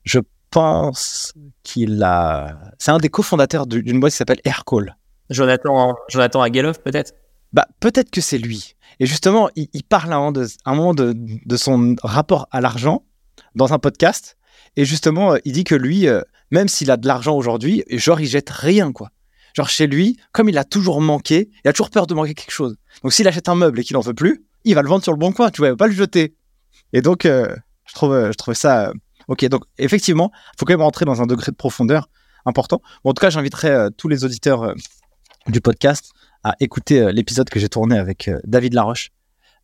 [0.04, 0.20] je
[0.50, 1.34] pense
[1.64, 2.58] qu'il a.
[2.80, 4.96] C'est un des cofondateurs d'une boîte qui s'appelle Aircall.
[5.30, 7.14] Jonathan, Jonathan Agueloff, peut-être?
[7.54, 8.76] Bah, peut-être que c'est lui.
[9.00, 13.04] Et justement, il, parle à un, moment de, son rapport à l'argent
[13.56, 14.38] dans un podcast.
[14.76, 16.22] Et justement, euh, il dit que lui, euh,
[16.52, 19.10] même s'il a de l'argent aujourd'hui, genre, il jette rien, quoi.
[19.56, 22.52] Genre, chez lui, comme il a toujours manqué, il a toujours peur de manquer quelque
[22.52, 22.78] chose.
[23.04, 25.14] Donc, s'il achète un meuble et qu'il n'en veut plus, il va le vendre sur
[25.14, 26.36] le bon coin, tu vois, il va pas le jeter.
[26.94, 28.92] Et donc, euh, je, trouve, je trouvais ça.
[29.28, 32.10] ok, donc, effectivement, il faut quand même rentrer dans un degré de profondeur
[32.46, 32.82] important.
[33.04, 34.74] en tout cas, j'inviterai tous les auditeurs
[35.48, 36.12] du podcast
[36.44, 39.10] à écouter euh, l'épisode que j'ai tourné avec euh, David Laroche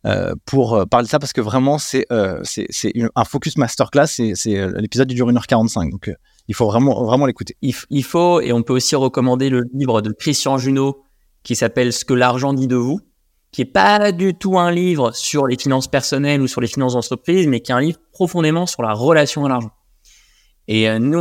[0.06, 5.16] euh, pour parler de ça parce que vraiment c'est un focus masterclass c'est l'épisode du
[5.16, 6.12] dure 1h45 donc
[6.48, 7.56] il faut vraiment vraiment l'écouter.
[7.62, 11.04] Il, faut et on peut aussi recommander le livre de Christian Junot
[11.44, 13.00] qui s'appelle Ce que l'argent dit de vous
[13.52, 16.94] qui est pas du tout un livre sur les finances personnelles ou sur les finances
[16.94, 19.72] d'entreprise mais qui est un livre profondément sur la relation à l'argent.
[20.68, 21.20] Et nous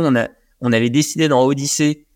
[0.61, 2.07] on avait décidé dans Odyssée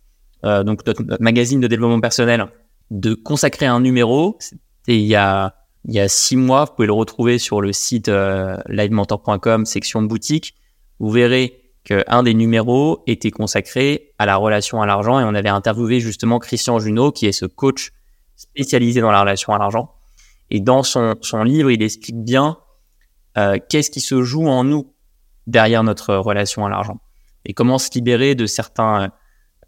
[0.44, 2.48] donc notre magazine de développement personnel
[2.90, 4.38] de consacrer un numéro.
[4.40, 5.54] C'était il y a
[5.88, 6.66] il y a six mois.
[6.66, 10.56] Vous pouvez le retrouver sur le site euh, livementor.com, section boutique.
[11.00, 11.57] Vous verrez
[11.88, 16.38] qu'un des numéros était consacré à la relation à l'argent et on avait interviewé justement
[16.38, 17.92] Christian Junot, qui est ce coach
[18.36, 19.94] spécialisé dans la relation à l'argent.
[20.50, 22.58] Et dans son, son livre, il explique bien
[23.38, 24.94] euh, qu'est-ce qui se joue en nous
[25.46, 27.00] derrière notre relation à l'argent
[27.46, 29.14] et comment se libérer de certains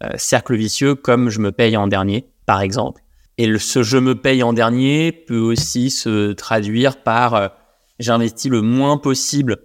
[0.02, 3.00] euh, cercles vicieux comme je me paye en dernier, par exemple,
[3.38, 7.48] et ce je me paye en dernier peut aussi se traduire par euh,
[7.98, 9.56] j'investis le moins possible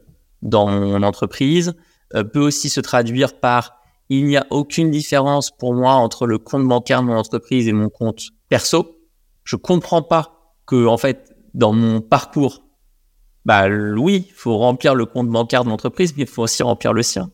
[0.41, 1.75] dans mon entreprise,
[2.09, 3.79] peut aussi se traduire par
[4.09, 7.73] il n'y a aucune différence pour moi entre le compte bancaire de mon entreprise et
[7.73, 8.99] mon compte perso.
[9.43, 12.63] Je comprends pas que en fait dans mon parcours,
[13.45, 17.03] bah oui, faut remplir le compte bancaire de l'entreprise, mais il faut aussi remplir le
[17.03, 17.31] sien.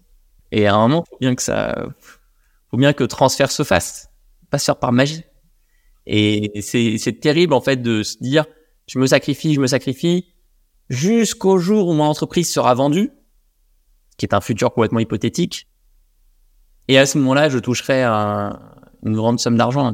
[0.51, 1.87] Et à un moment, faut bien que ça,
[2.69, 4.09] faut bien que le transfert se fasse,
[4.49, 5.23] pas se faire par magie.
[6.05, 8.45] Et c'est terrible en fait de se dire,
[8.87, 10.33] je me sacrifie, je me sacrifie,
[10.89, 13.11] jusqu'au jour où mon entreprise sera vendue,
[14.21, 15.67] qui est un futur complètement hypothétique.
[16.87, 19.91] Et à ce moment-là, je toucherai une grande somme d'argent.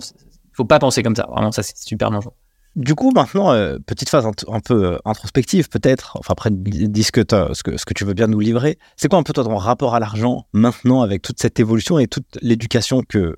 [0.52, 1.28] Faut pas penser comme ça.
[1.32, 2.34] Vraiment, ça c'est super dangereux.
[2.76, 6.18] Du coup, maintenant, euh, petite phase un, peu euh, introspective, peut-être.
[6.20, 7.22] Enfin, après, dis ce que,
[7.54, 8.78] ce que, ce que tu veux bien nous livrer.
[8.98, 12.08] C'est quoi un peu toi ton rapport à l'argent maintenant avec toute cette évolution et
[12.08, 13.38] toute l'éducation que,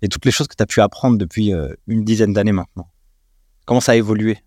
[0.00, 2.88] et toutes les choses que tu as pu apprendre depuis euh, une dizaine d'années maintenant?
[3.66, 4.38] Comment ça a évolué?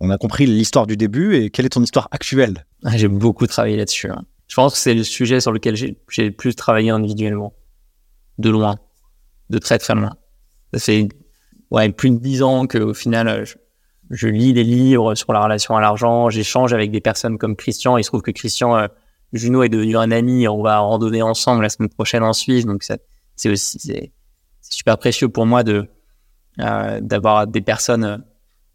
[0.00, 2.66] On a compris l'histoire du début et quelle est ton histoire actuelle?
[2.84, 4.10] Ah, J'ai beaucoup travaillé là-dessus.
[4.10, 4.24] Hein.
[4.48, 7.54] Je pense que c'est le sujet sur lequel j'ai le plus travaillé individuellement.
[8.38, 8.76] De loin.
[9.50, 10.16] De très très loin.
[10.72, 11.08] Ça fait
[11.70, 13.56] ouais, plus de dix ans qu'au final, je,
[14.10, 17.98] je, lis des livres sur la relation à l'argent, j'échange avec des personnes comme Christian.
[17.98, 18.86] Il se trouve que Christian euh,
[19.32, 20.48] Juno est devenu un ami.
[20.48, 22.64] On va randonner ensemble la semaine prochaine en Suisse.
[22.64, 22.84] Donc,
[23.36, 24.12] c'est aussi c'est
[24.60, 25.88] super précieux pour moi de
[26.60, 28.24] euh, d'avoir des personnes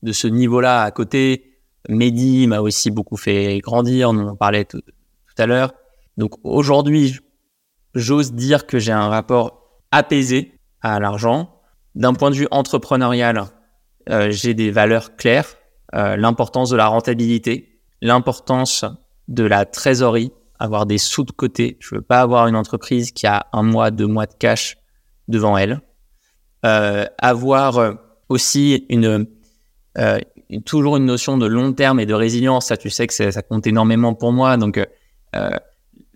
[0.04, 1.60] de ce niveau-là à côté.
[1.90, 4.10] Mehdi m'a aussi beaucoup fait grandir.
[4.10, 4.68] On parlait
[5.36, 5.74] tout, à l'heure.
[6.18, 7.20] Donc aujourd'hui,
[7.96, 11.62] j'ose dire que j'ai un rapport apaisé à l'argent.
[11.96, 13.46] D'un point de vue entrepreneurial,
[14.10, 15.56] euh, j'ai des valeurs claires.
[15.96, 18.84] Euh, l'importance de la rentabilité, l'importance
[19.28, 21.78] de la trésorerie, avoir des sous de côté.
[21.80, 24.78] Je veux pas avoir une entreprise qui a un mois, deux mois de cash
[25.28, 25.82] devant elle.
[26.66, 27.98] Euh, avoir
[28.30, 29.28] aussi une,
[30.66, 32.68] toujours une notion de long terme et de résilience.
[32.68, 34.58] Ça, tu sais que ça compte énormément pour moi.
[34.58, 34.80] Donc,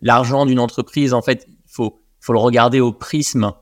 [0.01, 3.53] l'argent d'une entreprise, en fait, il faut, faut le regarder au prisme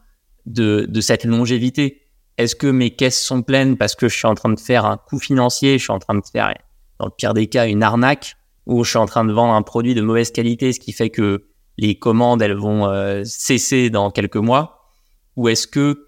[0.45, 2.01] de, de cette longévité.
[2.37, 4.97] Est-ce que mes caisses sont pleines parce que je suis en train de faire un
[4.97, 6.53] coût financier, je suis en train de faire,
[6.99, 8.35] dans le pire des cas, une arnaque,
[8.65, 11.09] ou je suis en train de vendre un produit de mauvaise qualité, ce qui fait
[11.09, 11.45] que
[11.77, 14.91] les commandes, elles vont euh, cesser dans quelques mois,
[15.35, 16.07] ou est-ce que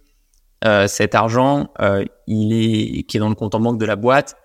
[0.65, 3.95] euh, cet argent, euh, il est qui est dans le compte en banque de la
[3.95, 4.35] boîte,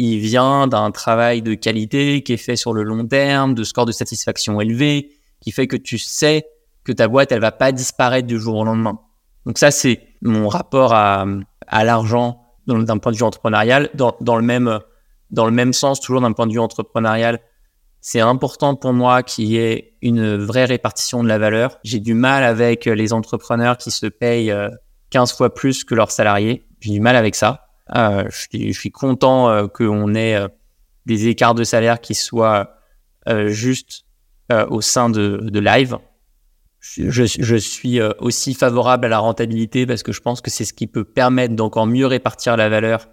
[0.00, 3.84] il vient d'un travail de qualité qui est fait sur le long terme, de score
[3.84, 6.46] de satisfaction élevé, qui fait que tu sais
[6.84, 8.98] que ta boîte, elle va pas disparaître du jour au lendemain.
[9.44, 11.26] Donc ça, c'est mon rapport à,
[11.66, 13.90] à l'argent d'un point de vue entrepreneurial.
[13.92, 14.80] Dans, dans, le même,
[15.30, 17.40] dans le même sens, toujours d'un point de vue entrepreneurial,
[18.00, 21.78] c'est important pour moi qu'il y ait une vraie répartition de la valeur.
[21.84, 24.54] J'ai du mal avec les entrepreneurs qui se payent
[25.10, 26.66] 15 euh, fois plus que leurs salariés.
[26.80, 27.69] J'ai du mal avec ça.
[27.96, 30.48] Euh, je, suis, content euh, qu'on ait euh,
[31.06, 32.76] des écarts de salaire qui soient
[33.28, 34.04] euh, justes
[34.52, 35.98] euh, au sein de, de Live.
[36.78, 40.72] Je, je, suis aussi favorable à la rentabilité parce que je pense que c'est ce
[40.72, 43.06] qui peut permettre d'encore mieux répartir la valeur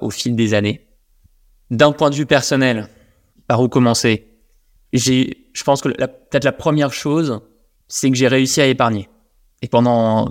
[0.00, 0.88] au fil des années.
[1.70, 2.88] D'un point de vue personnel,
[3.46, 4.26] par où commencer?
[4.94, 7.42] J'ai, je pense que peut-être la première chose,
[7.88, 9.10] c'est que j'ai réussi à épargner.
[9.60, 10.30] Et pendant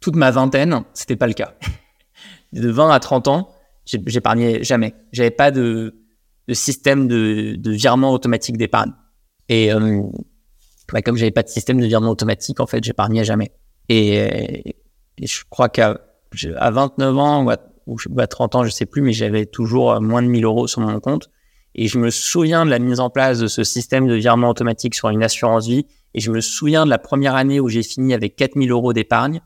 [0.00, 1.54] toute ma vingtaine, c'était pas le cas
[2.54, 3.48] de 20 à 30 ans,
[3.84, 4.94] j'épargnais jamais.
[5.12, 5.94] J'avais pas de,
[6.48, 8.92] de système de, de, virement automatique d'épargne.
[9.48, 10.02] Et euh,
[10.92, 13.52] bah, comme j'avais pas de système de virement automatique, en fait, j'épargnais jamais.
[13.88, 14.76] Et,
[15.22, 16.00] je crois qu'à
[16.56, 20.00] à 29 ans ou à, ou à 30 ans, je sais plus, mais j'avais toujours
[20.00, 21.30] moins de 1000 euros sur mon compte.
[21.76, 24.94] Et je me souviens de la mise en place de ce système de virement automatique
[24.94, 25.86] sur une assurance vie.
[26.14, 29.40] Et je me souviens de la première année où j'ai fini avec 4000 euros d'épargne.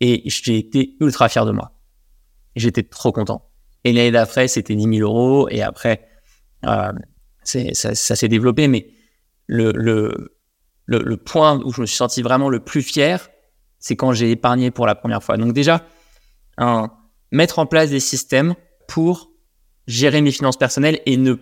[0.00, 1.72] Et j'ai été ultra fier de moi.
[2.56, 3.48] J'étais trop content.
[3.84, 5.48] Et l'année d'après, c'était 10 000 euros.
[5.50, 6.06] Et après,
[6.66, 6.92] euh,
[7.42, 8.68] ça, ça s'est développé.
[8.68, 8.88] Mais
[9.46, 10.36] le, le,
[10.86, 13.28] le, le, point où je me suis senti vraiment le plus fier,
[13.78, 15.36] c'est quand j'ai épargné pour la première fois.
[15.36, 15.84] Donc déjà,
[16.58, 16.90] un,
[17.30, 18.54] mettre en place des systèmes
[18.86, 19.30] pour
[19.86, 21.34] gérer mes finances personnelles et ne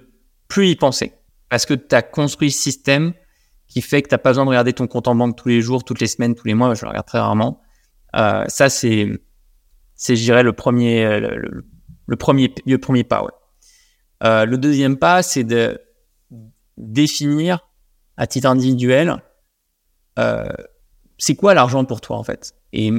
[0.49, 1.13] plus y penser.
[1.49, 3.13] Parce que tu as construit ce système
[3.67, 5.61] qui fait que tu n'as pas besoin de regarder ton compte en banque tous les
[5.61, 6.75] jours, toutes les semaines, tous les mois.
[6.75, 7.61] Je le regarde très rarement.
[8.17, 9.09] Euh, ça, c'est
[10.01, 11.37] c'est, je dirais, le premier, euh,
[12.07, 13.23] le, premier, le premier pas.
[13.23, 13.33] Ouais.
[14.25, 15.79] Euh, le deuxième pas, c'est de
[16.79, 17.69] définir
[18.17, 19.23] à titre individuel,
[20.19, 20.49] euh,
[21.19, 22.55] c'est quoi l'argent pour toi en fait?
[22.73, 22.91] Et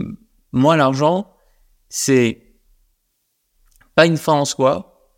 [0.52, 1.34] moi, l'argent,
[1.90, 2.54] c'est
[3.96, 5.10] pas une fin en soi,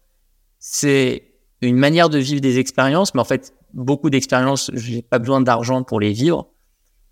[0.59, 5.41] c'est une manière de vivre des expériences, mais en fait, beaucoup d'expériences, j'ai pas besoin
[5.41, 6.53] d'argent pour les vivre.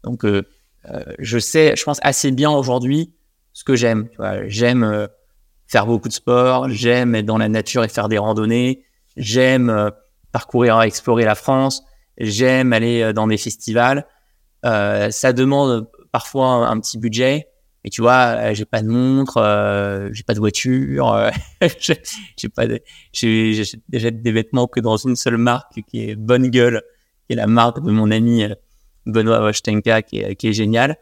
[0.05, 0.43] Donc, euh,
[0.85, 3.13] euh je sais, je pense assez bien aujourd'hui
[3.53, 4.09] ce que j'aime.
[4.47, 5.07] J'aime euh,
[5.67, 8.83] faire beaucoup de sport, j'aime être dans la nature et faire des randonnées,
[9.17, 9.89] j'aime euh,
[10.31, 11.83] parcourir, explorer la France,
[12.17, 14.05] j'aime aller euh, dans des festivals.
[14.63, 17.47] ça demande parfois un, petit budget.
[17.83, 19.41] Et tu vois, j'ai pas de montre,
[20.11, 21.31] j'ai pas de voiture,
[21.79, 22.79] j'ai pas de,
[23.89, 26.83] déjà des vêtements que dans une seule marque qui est Bonne Gueule,
[27.25, 28.45] qui est la marque de mon ami
[29.07, 30.95] Benoît Wojtenka, qui est, qui est génial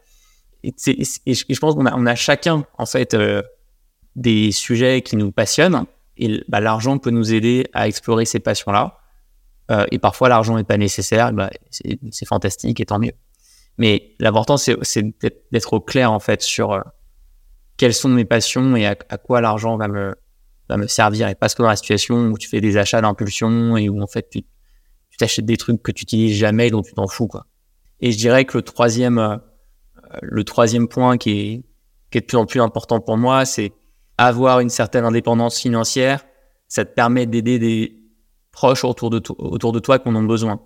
[0.62, 3.42] et, je pense qu'on a, on a chacun en fait euh,
[4.16, 5.86] des sujets qui nous passionnent
[6.16, 8.98] et bah, l'argent peut nous aider à explorer ces passions-là.
[9.70, 13.12] Euh, et parfois l'argent n'est pas nécessaire, bah, c'est fantastique et tant mieux.
[13.78, 14.76] Mais l'important c'est
[15.52, 16.80] d'être au clair en fait sur euh,
[17.76, 20.14] quelles sont mes passions et à, quoi l'argent va me
[20.68, 23.76] va me servir et pas que dans la situation où tu fais des achats d'impulsion
[23.76, 24.42] et où en fait tu
[25.18, 27.46] t'achètes des trucs que tu utilises jamais dont tu t'en fous quoi.
[28.00, 29.36] Et je dirais que le troisième euh,
[30.22, 31.62] le troisième point qui est,
[32.10, 33.72] qui est de plus en plus important pour moi, c'est
[34.18, 36.24] avoir une certaine indépendance financière.
[36.68, 37.96] Ça te permet d'aider des
[38.52, 40.60] proches autour de, autour de toi qui en ont besoin.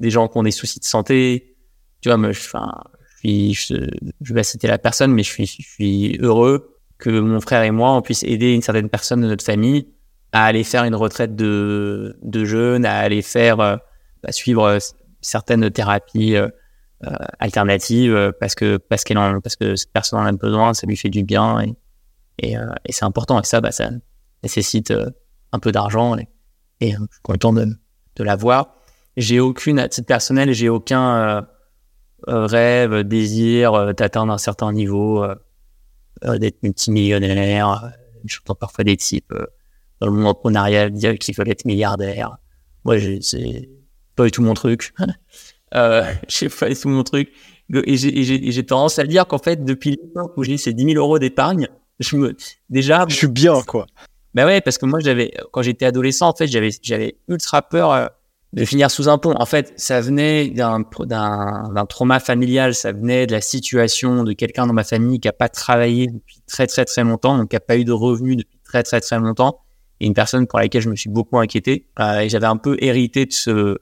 [0.00, 1.56] des gens qui ont des soucis de santé.
[2.00, 6.18] Tu vois, moi, je, suis, je, vais citer la personne, mais je suis, je suis
[6.20, 9.88] heureux que mon frère et moi, on puisse aider une certaine personne de notre famille
[10.32, 13.76] à aller faire une retraite de, de jeunes, à aller faire, euh,
[14.24, 14.78] à suivre
[15.20, 16.36] certaines thérapies
[17.04, 20.74] euh, euh, alternatives parce que parce qu'elle en, parce que cette personne en a besoin,
[20.74, 21.74] ça lui fait du bien et
[22.38, 23.90] et, et c'est important et ça bah ça
[24.42, 24.92] nécessite
[25.52, 26.28] un peu d'argent et,
[26.80, 27.66] et je suis content de
[28.16, 28.74] de l'avoir.
[29.16, 31.46] J'ai aucune à titre personnel, j'ai aucun
[32.26, 35.24] rêve, désir d'atteindre un certain niveau,
[36.22, 37.92] d'être multimillionnaire.
[38.24, 39.32] J'entends parfois des types
[40.00, 42.38] dans le monde entrepreneurial dire qu'ils veulent être milliardaires.
[42.84, 43.68] Moi, c'est
[44.16, 44.92] pas du tout mon truc.
[45.74, 47.32] euh, j'ai pas du tout mon truc.
[47.72, 51.18] Et j'ai tendance à dire qu'en fait, depuis le où j'ai ces 10 000 euros
[51.18, 51.68] d'épargne,
[51.98, 52.36] je me,
[52.68, 53.06] déjà.
[53.08, 53.86] Je suis bien, quoi.
[54.34, 57.92] Ben ouais, parce que moi, j'avais, quand j'étais adolescent, en fait, j'avais, j'avais ultra peur
[57.92, 58.06] euh,
[58.52, 59.34] de finir sous un pont.
[59.38, 64.32] En fait, ça venait d'un, d'un, d'un trauma familial, ça venait de la situation de
[64.32, 67.56] quelqu'un dans ma famille qui a pas travaillé depuis très, très, très longtemps, donc qui
[67.56, 69.60] a pas eu de revenus depuis très, très, très longtemps
[70.00, 71.88] et une personne pour laquelle je me suis beaucoup inquiété.
[71.98, 73.78] Euh, et j'avais un peu hérité de ce, de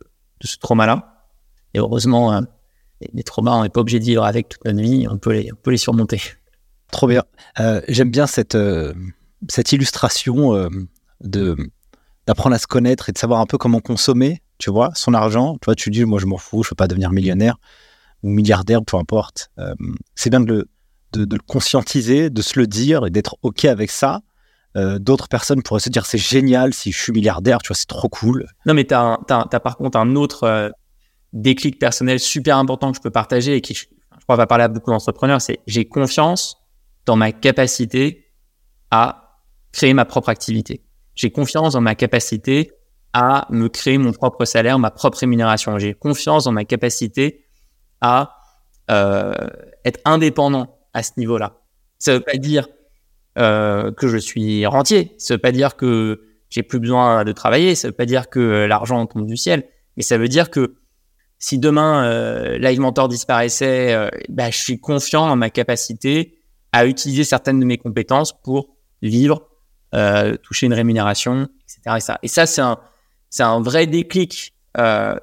[0.47, 1.12] ce trauma-là.
[1.75, 2.41] Et heureusement, euh,
[3.13, 5.53] les, traumas, on n'est pas obligé de vivre avec toute notre vie, on peut les,
[5.53, 6.21] on peut les surmonter.
[6.91, 7.25] Trop bien.
[7.61, 8.93] Euh, J'aime bien cette, euh,
[9.49, 10.69] cette illustration euh,
[11.21, 11.57] de
[12.29, 15.59] d'apprendre à se connaître et de savoir un peu comment consommer, tu vois, son argent.
[15.61, 17.57] Toi, tu dis, moi, je m'en fous, je veux pas devenir millionnaire
[18.23, 19.51] ou milliardaire, peu importe.
[19.59, 19.75] Euh,
[20.15, 20.69] c'est bien de le,
[21.15, 24.21] de, de le conscientiser, de se le dire et d'être OK avec ça
[24.77, 27.87] euh, d'autres personnes pourraient se dire c'est génial si je suis milliardaire, tu vois, c'est
[27.89, 28.47] trop cool.
[28.65, 30.71] Non, mais tu as, as, par contre un autre euh,
[31.33, 33.87] déclic personnel super important que je peux partager et qui, je,
[34.25, 36.59] crois, va parler à beaucoup d'entrepreneurs, c'est j'ai confiance
[37.07, 38.27] dans ma capacité
[38.91, 39.41] à
[39.73, 40.85] créer ma propre activité.
[41.15, 42.73] J'ai confiance dans ma capacité
[43.13, 45.79] à me créer mon propre salaire, ma propre rémunération.
[45.79, 47.45] J'ai confiance dans ma capacité
[48.01, 48.37] à
[48.91, 49.33] euh,
[49.85, 51.61] être indépendant à ce niveau-là.
[51.99, 52.69] Ça veut pas dire
[53.39, 55.15] euh, que je suis rentier.
[55.19, 57.75] Ça veut pas dire que j'ai plus besoin de travailler.
[57.75, 59.65] Ça veut pas dire que l'argent tombe du ciel.
[59.97, 60.77] Mais ça veut dire que
[61.43, 66.39] si demain euh, Live Mentor disparaissait, euh, bah, je suis confiant en ma capacité
[66.71, 69.49] à utiliser certaines de mes compétences pour vivre,
[69.93, 71.97] euh, toucher une rémunération, etc.
[71.97, 72.79] Et ça, et ça c'est un,
[73.29, 75.17] c'est un vrai déclic euh,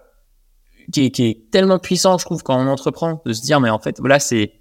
[0.92, 3.70] qui, est, qui est tellement puissant, je trouve, quand on entreprend, de se dire, mais
[3.70, 4.52] en fait, voilà, c'est,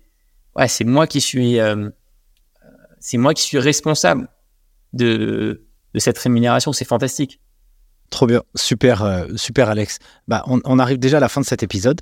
[0.54, 1.90] ouais, c'est moi qui suis euh,
[3.00, 4.28] c'est moi qui suis responsable
[4.92, 6.72] de, de cette rémunération.
[6.72, 7.40] C'est fantastique.
[8.10, 9.98] Trop bien, super, euh, super Alex.
[10.28, 12.00] Bah, on, arrive déjà à la fin de cet épisode.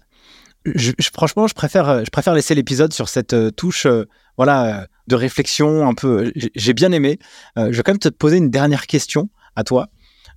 [0.65, 4.05] Je, franchement, je préfère, je préfère laisser l'épisode sur cette euh, touche, euh,
[4.37, 6.33] voilà, de réflexion un peu.
[6.55, 7.19] J'ai bien aimé.
[7.57, 9.89] je vais quand même te poser une dernière question à toi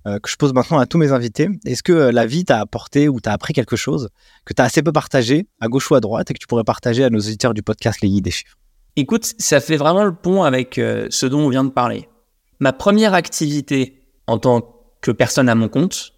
[0.06, 1.50] que je pose maintenant à tous mes invités.
[1.66, 4.08] Est-ce que la vie t'a apporté ou t'a appris quelque chose
[4.46, 6.64] que tu as assez peu partagé à gauche ou à droite et que tu pourrais
[6.64, 8.56] partager à nos auditeurs du podcast Les Guides des chiffres?
[8.96, 12.08] Écoute, ça fait vraiment le pont avec euh, ce dont on vient de parler.
[12.58, 14.66] Ma première activité en tant que
[15.10, 16.12] personne à mon compte,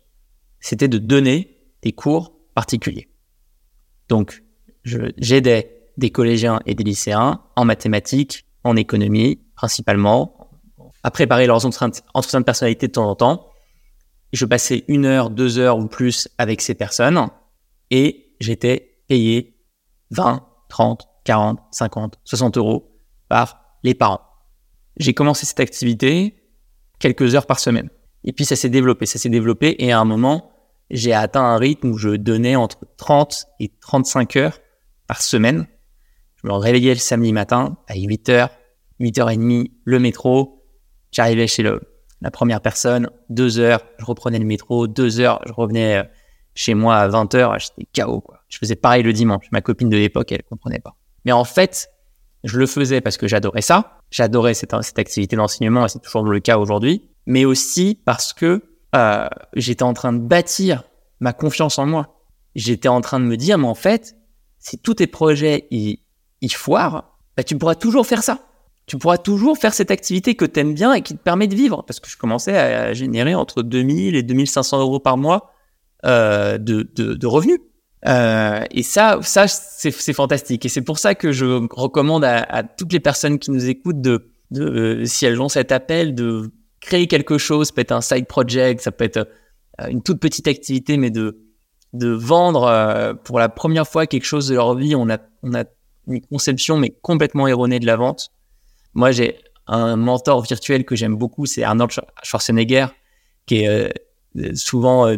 [0.60, 3.08] c'était de donner des cours particuliers.
[4.08, 4.42] Donc,
[4.84, 10.50] j'aidais des collégiens et des lycéens en mathématiques, en économie, principalement,
[11.02, 13.48] à préparer leurs entretiens de personnalité de temps en temps.
[14.32, 17.28] Je passais une heure, deux heures ou plus avec ces personnes
[17.90, 19.58] et j'étais payé
[20.10, 24.22] 20, 30, 40, 50, 60 euros par les parents.
[24.96, 26.36] J'ai commencé cette activité
[26.98, 27.90] quelques heures par semaine.
[28.24, 30.52] Et puis ça s'est développé, ça s'est développé et à un moment,
[30.90, 34.58] j'ai atteint un rythme où je donnais entre 30 et 35 heures
[35.06, 35.66] par semaine.
[36.36, 38.50] Je me réveillais le samedi matin à 8 heures,
[39.00, 40.64] 8 h 30 le métro.
[41.10, 41.80] J'arrivais chez le,
[42.20, 46.04] la première personne, 2 heures, je reprenais le métro, 2 heures, je revenais euh,
[46.54, 48.40] chez moi à 20 heures, j'étais KO, quoi.
[48.48, 49.46] Je faisais pareil le dimanche.
[49.50, 50.94] Ma copine de l'époque, elle comprenait pas.
[51.24, 51.90] Mais en fait,
[52.44, 53.98] je le faisais parce que j'adorais ça.
[54.10, 57.08] J'adorais cette, cette activité d'enseignement et c'est toujours le cas aujourd'hui.
[57.26, 58.62] Mais aussi parce que
[58.94, 60.84] euh, j'étais en train de bâtir
[61.20, 62.18] ma confiance en moi.
[62.54, 64.16] J'étais en train de me dire, mais en fait,
[64.58, 66.00] si tous tes projets ils,
[66.40, 68.40] ils foirent, bah, tu pourras toujours faire ça.
[68.86, 71.54] Tu pourras toujours faire cette activité que tu aimes bien et qui te permet de
[71.54, 71.84] vivre.
[71.86, 75.52] Parce que je commençais à générer entre 2000 et 2500 euros par mois
[76.04, 77.60] euh, de, de, de revenus.
[78.08, 80.66] Euh, et ça, ça c'est fantastique.
[80.66, 84.00] Et c'est pour ça que je recommande à, à, toutes les personnes qui nous écoutent
[84.00, 86.50] de, de euh, si elles ont cet appel, de
[86.82, 87.72] créer quelque chose.
[87.72, 89.28] Peut être un side project, ça peut être
[89.80, 91.38] euh, une toute petite activité, mais de
[91.94, 94.94] de vendre euh, pour la première fois quelque chose de leur vie.
[94.94, 95.64] On a on a
[96.06, 98.30] une conception mais complètement erronée de la vente.
[98.92, 102.88] Moi, j'ai un mentor virtuel que j'aime beaucoup, c'est Arnold Schwarzenegger,
[103.46, 103.92] qui est
[104.54, 105.16] souvent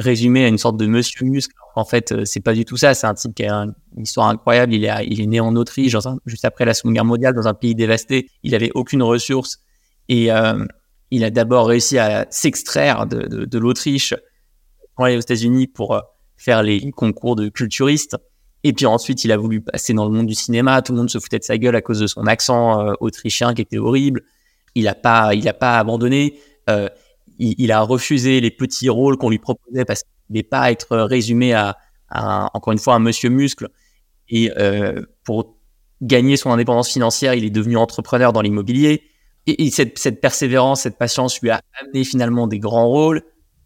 [0.00, 1.54] résumé à une sorte de monsieur muscle.
[1.76, 2.94] En fait, euh, c'est pas du tout ça.
[2.94, 3.62] C'est un type qui a
[3.96, 4.74] une histoire incroyable.
[4.74, 7.54] Il est, il est né en Autriche, juste après la Seconde Guerre mondiale, dans un
[7.54, 8.28] pays dévasté.
[8.42, 9.60] Il avait aucune ressource
[10.08, 10.64] et euh,
[11.10, 14.14] il a d'abord réussi à s'extraire de, de, de l'Autriche
[14.94, 16.00] pour aller aux États-Unis pour euh,
[16.36, 18.16] faire les concours de culturiste.
[18.62, 20.82] Et puis ensuite, il a voulu passer dans le monde du cinéma.
[20.82, 23.54] Tout le monde se foutait de sa gueule à cause de son accent euh, autrichien
[23.54, 24.22] qui était horrible.
[24.74, 26.38] Il n'a pas, il a pas abandonné.
[27.38, 30.96] Il, a refusé les petits rôles qu'on lui proposait parce qu'il ne voulait pas être
[30.98, 31.76] résumé à,
[32.54, 33.70] encore une fois, un monsieur muscle.
[34.28, 34.52] Et
[35.24, 35.56] pour
[36.02, 39.02] gagner son indépendance financière, il est devenu entrepreneur dans l'immobilier.
[39.50, 43.22] Et, et cette, cette, persévérance, cette patience lui a amené finalement des grands rôles.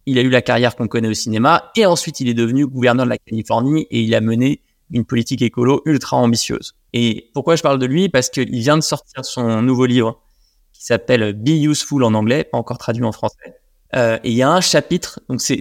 [0.06, 1.70] Il a eu la carrière qu'on connaît au cinéma.
[1.76, 5.42] Et ensuite, il est devenu gouverneur de la Californie et il a mené une politique
[5.42, 6.74] écolo ultra ambitieuse.
[6.92, 8.08] Et pourquoi je parle de lui?
[8.08, 10.20] Parce qu'il vient de sortir son nouveau livre
[10.72, 13.56] qui s'appelle Be Useful en anglais, pas encore traduit en français.
[13.96, 15.60] Euh, et il y a un chapitre, donc c'est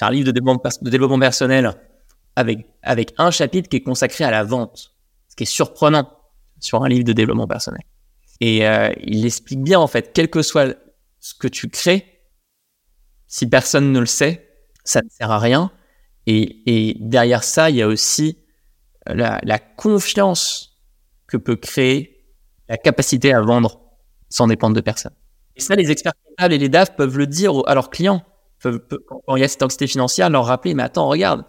[0.00, 1.74] un livre de développement, de développement personnel
[2.36, 4.94] avec, avec un chapitre qui est consacré à la vente,
[5.28, 6.08] ce qui est surprenant
[6.60, 7.82] sur un livre de développement personnel.
[8.44, 10.76] Et euh, il explique bien en fait, quel que soit
[11.20, 12.24] ce que tu crées,
[13.28, 14.48] si personne ne le sait,
[14.82, 15.70] ça ne sert à rien.
[16.26, 18.38] Et, et derrière ça, il y a aussi
[19.06, 20.76] la, la, confiance
[21.28, 22.26] que peut créer
[22.68, 23.80] la capacité à vendre
[24.28, 25.14] sans dépendre de personne.
[25.54, 28.24] Et ça, les experts et les DAF peuvent le dire à leurs clients.
[28.60, 31.44] Quand il y a cette anxiété financière, leur rappeler, mais attends, regarde,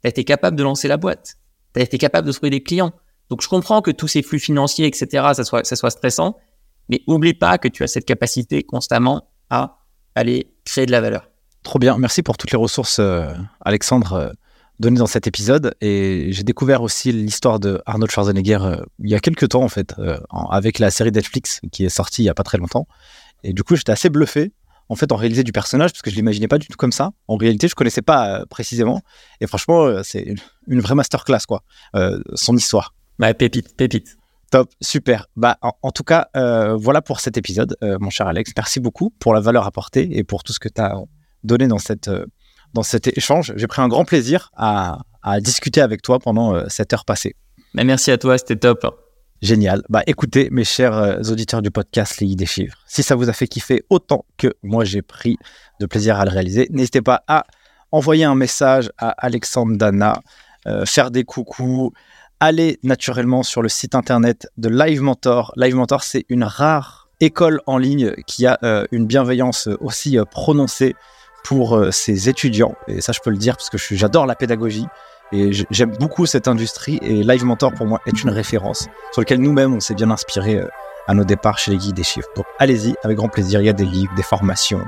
[0.00, 1.36] tu as été capable de lancer la boîte.
[1.74, 2.94] Tu as été capable de trouver des clients.
[3.30, 6.36] Donc, je comprends que tous ces flux financiers, etc., ça soit, ça soit stressant,
[6.88, 9.78] mais oublie pas que tu as cette capacité constamment à
[10.14, 11.28] aller créer de la valeur.
[11.62, 11.98] Trop bien.
[11.98, 14.12] Merci pour toutes les ressources, euh, Alexandre.
[14.12, 14.30] Euh,
[14.80, 15.74] donné dans cet épisode.
[15.80, 19.68] Et j'ai découvert aussi l'histoire de Arnold Schwarzenegger euh, il y a quelques temps, en
[19.68, 19.92] fait,
[20.50, 22.86] avec la série Netflix qui est sortie il y a pas très longtemps.
[23.42, 24.52] Et du coup, j'étais assez bluffé,
[24.88, 27.10] en fait, en réalité du personnage, parce que je l'imaginais pas du tout comme ça.
[27.26, 29.02] En réalité, je connaissais pas précisément.
[29.40, 30.32] Et franchement, c'est
[30.68, 31.64] une, vraie masterclass, quoi,
[32.36, 32.94] son histoire.
[33.18, 34.16] Pépite, pépite.
[34.50, 35.26] Top, super.
[35.36, 36.28] Bah, en, en tout cas,
[36.78, 38.52] voilà pour cet épisode, mon cher Alex.
[38.56, 40.94] Merci beaucoup pour la valeur apportée et pour tout ce que tu as
[41.44, 42.10] donné dans cette
[42.74, 43.52] dans cet échange.
[43.56, 47.34] J'ai pris un grand plaisir à, à discuter avec toi pendant euh, cette heure passée.
[47.74, 49.04] Mais merci à toi, c'était top.
[49.40, 49.82] Génial.
[49.88, 53.32] Bah écoutez, mes chers euh, auditeurs du podcast Les des Chiffres, si ça vous a
[53.32, 55.36] fait kiffer autant que moi j'ai pris
[55.80, 57.44] de plaisir à le réaliser, n'hésitez pas à
[57.92, 60.20] envoyer un message à Alexandre Dana,
[60.66, 61.92] euh, faire des coucous,
[62.40, 65.52] aller naturellement sur le site internet de Live Mentor.
[65.56, 70.24] Live Mentor, c'est une rare école en ligne qui a euh, une bienveillance aussi euh,
[70.24, 70.94] prononcée
[71.44, 72.74] pour euh, ses étudiants.
[72.86, 74.86] Et ça, je peux le dire parce que j'adore la pédagogie
[75.32, 76.98] et j'aime beaucoup cette industrie.
[77.02, 80.56] Et Live Mentor, pour moi, est une référence sur laquelle nous-mêmes, on s'est bien inspiré
[80.56, 80.68] euh,
[81.06, 82.28] à nos départs chez les guides des chiffres.
[82.36, 83.60] Donc, allez-y, avec grand plaisir.
[83.60, 84.84] Il y a des livres, des formations,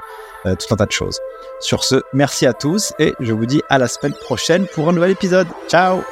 [0.47, 1.19] euh, tout un tas de choses.
[1.61, 4.93] Sur ce, merci à tous et je vous dis à la semaine prochaine pour un
[4.93, 5.49] nouvel épisode.
[5.69, 6.03] Ciao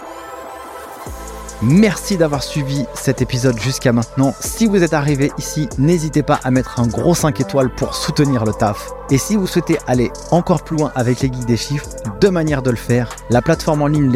[1.61, 4.33] Merci d'avoir suivi cet épisode jusqu'à maintenant.
[4.39, 8.45] Si vous êtes arrivé ici, n'hésitez pas à mettre un gros 5 étoiles pour soutenir
[8.45, 8.91] le taf.
[9.11, 11.89] Et si vous souhaitez aller encore plus loin avec les geeks des chiffres,
[12.21, 13.11] deux manières de le faire.
[13.29, 14.09] La plateforme en ligne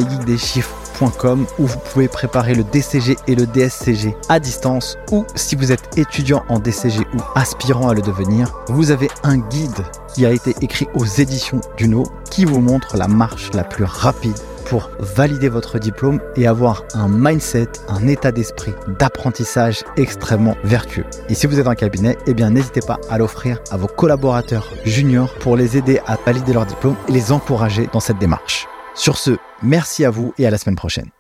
[1.59, 5.99] où vous pouvez préparer le DCG et le DSCG à distance ou si vous êtes
[5.99, 9.85] étudiant en DCG ou aspirant à le devenir, vous avez un guide
[10.15, 14.39] qui a été écrit aux éditions Duno qui vous montre la marche la plus rapide
[14.67, 21.05] pour valider votre diplôme et avoir un mindset, un état d'esprit d'apprentissage extrêmement vertueux.
[21.29, 24.73] Et si vous êtes un cabinet, eh bien n'hésitez pas à l'offrir à vos collaborateurs
[24.85, 28.69] juniors pour les aider à valider leur diplôme et les encourager dans cette démarche.
[28.95, 31.11] Sur ce, merci à vous et à la semaine prochaine.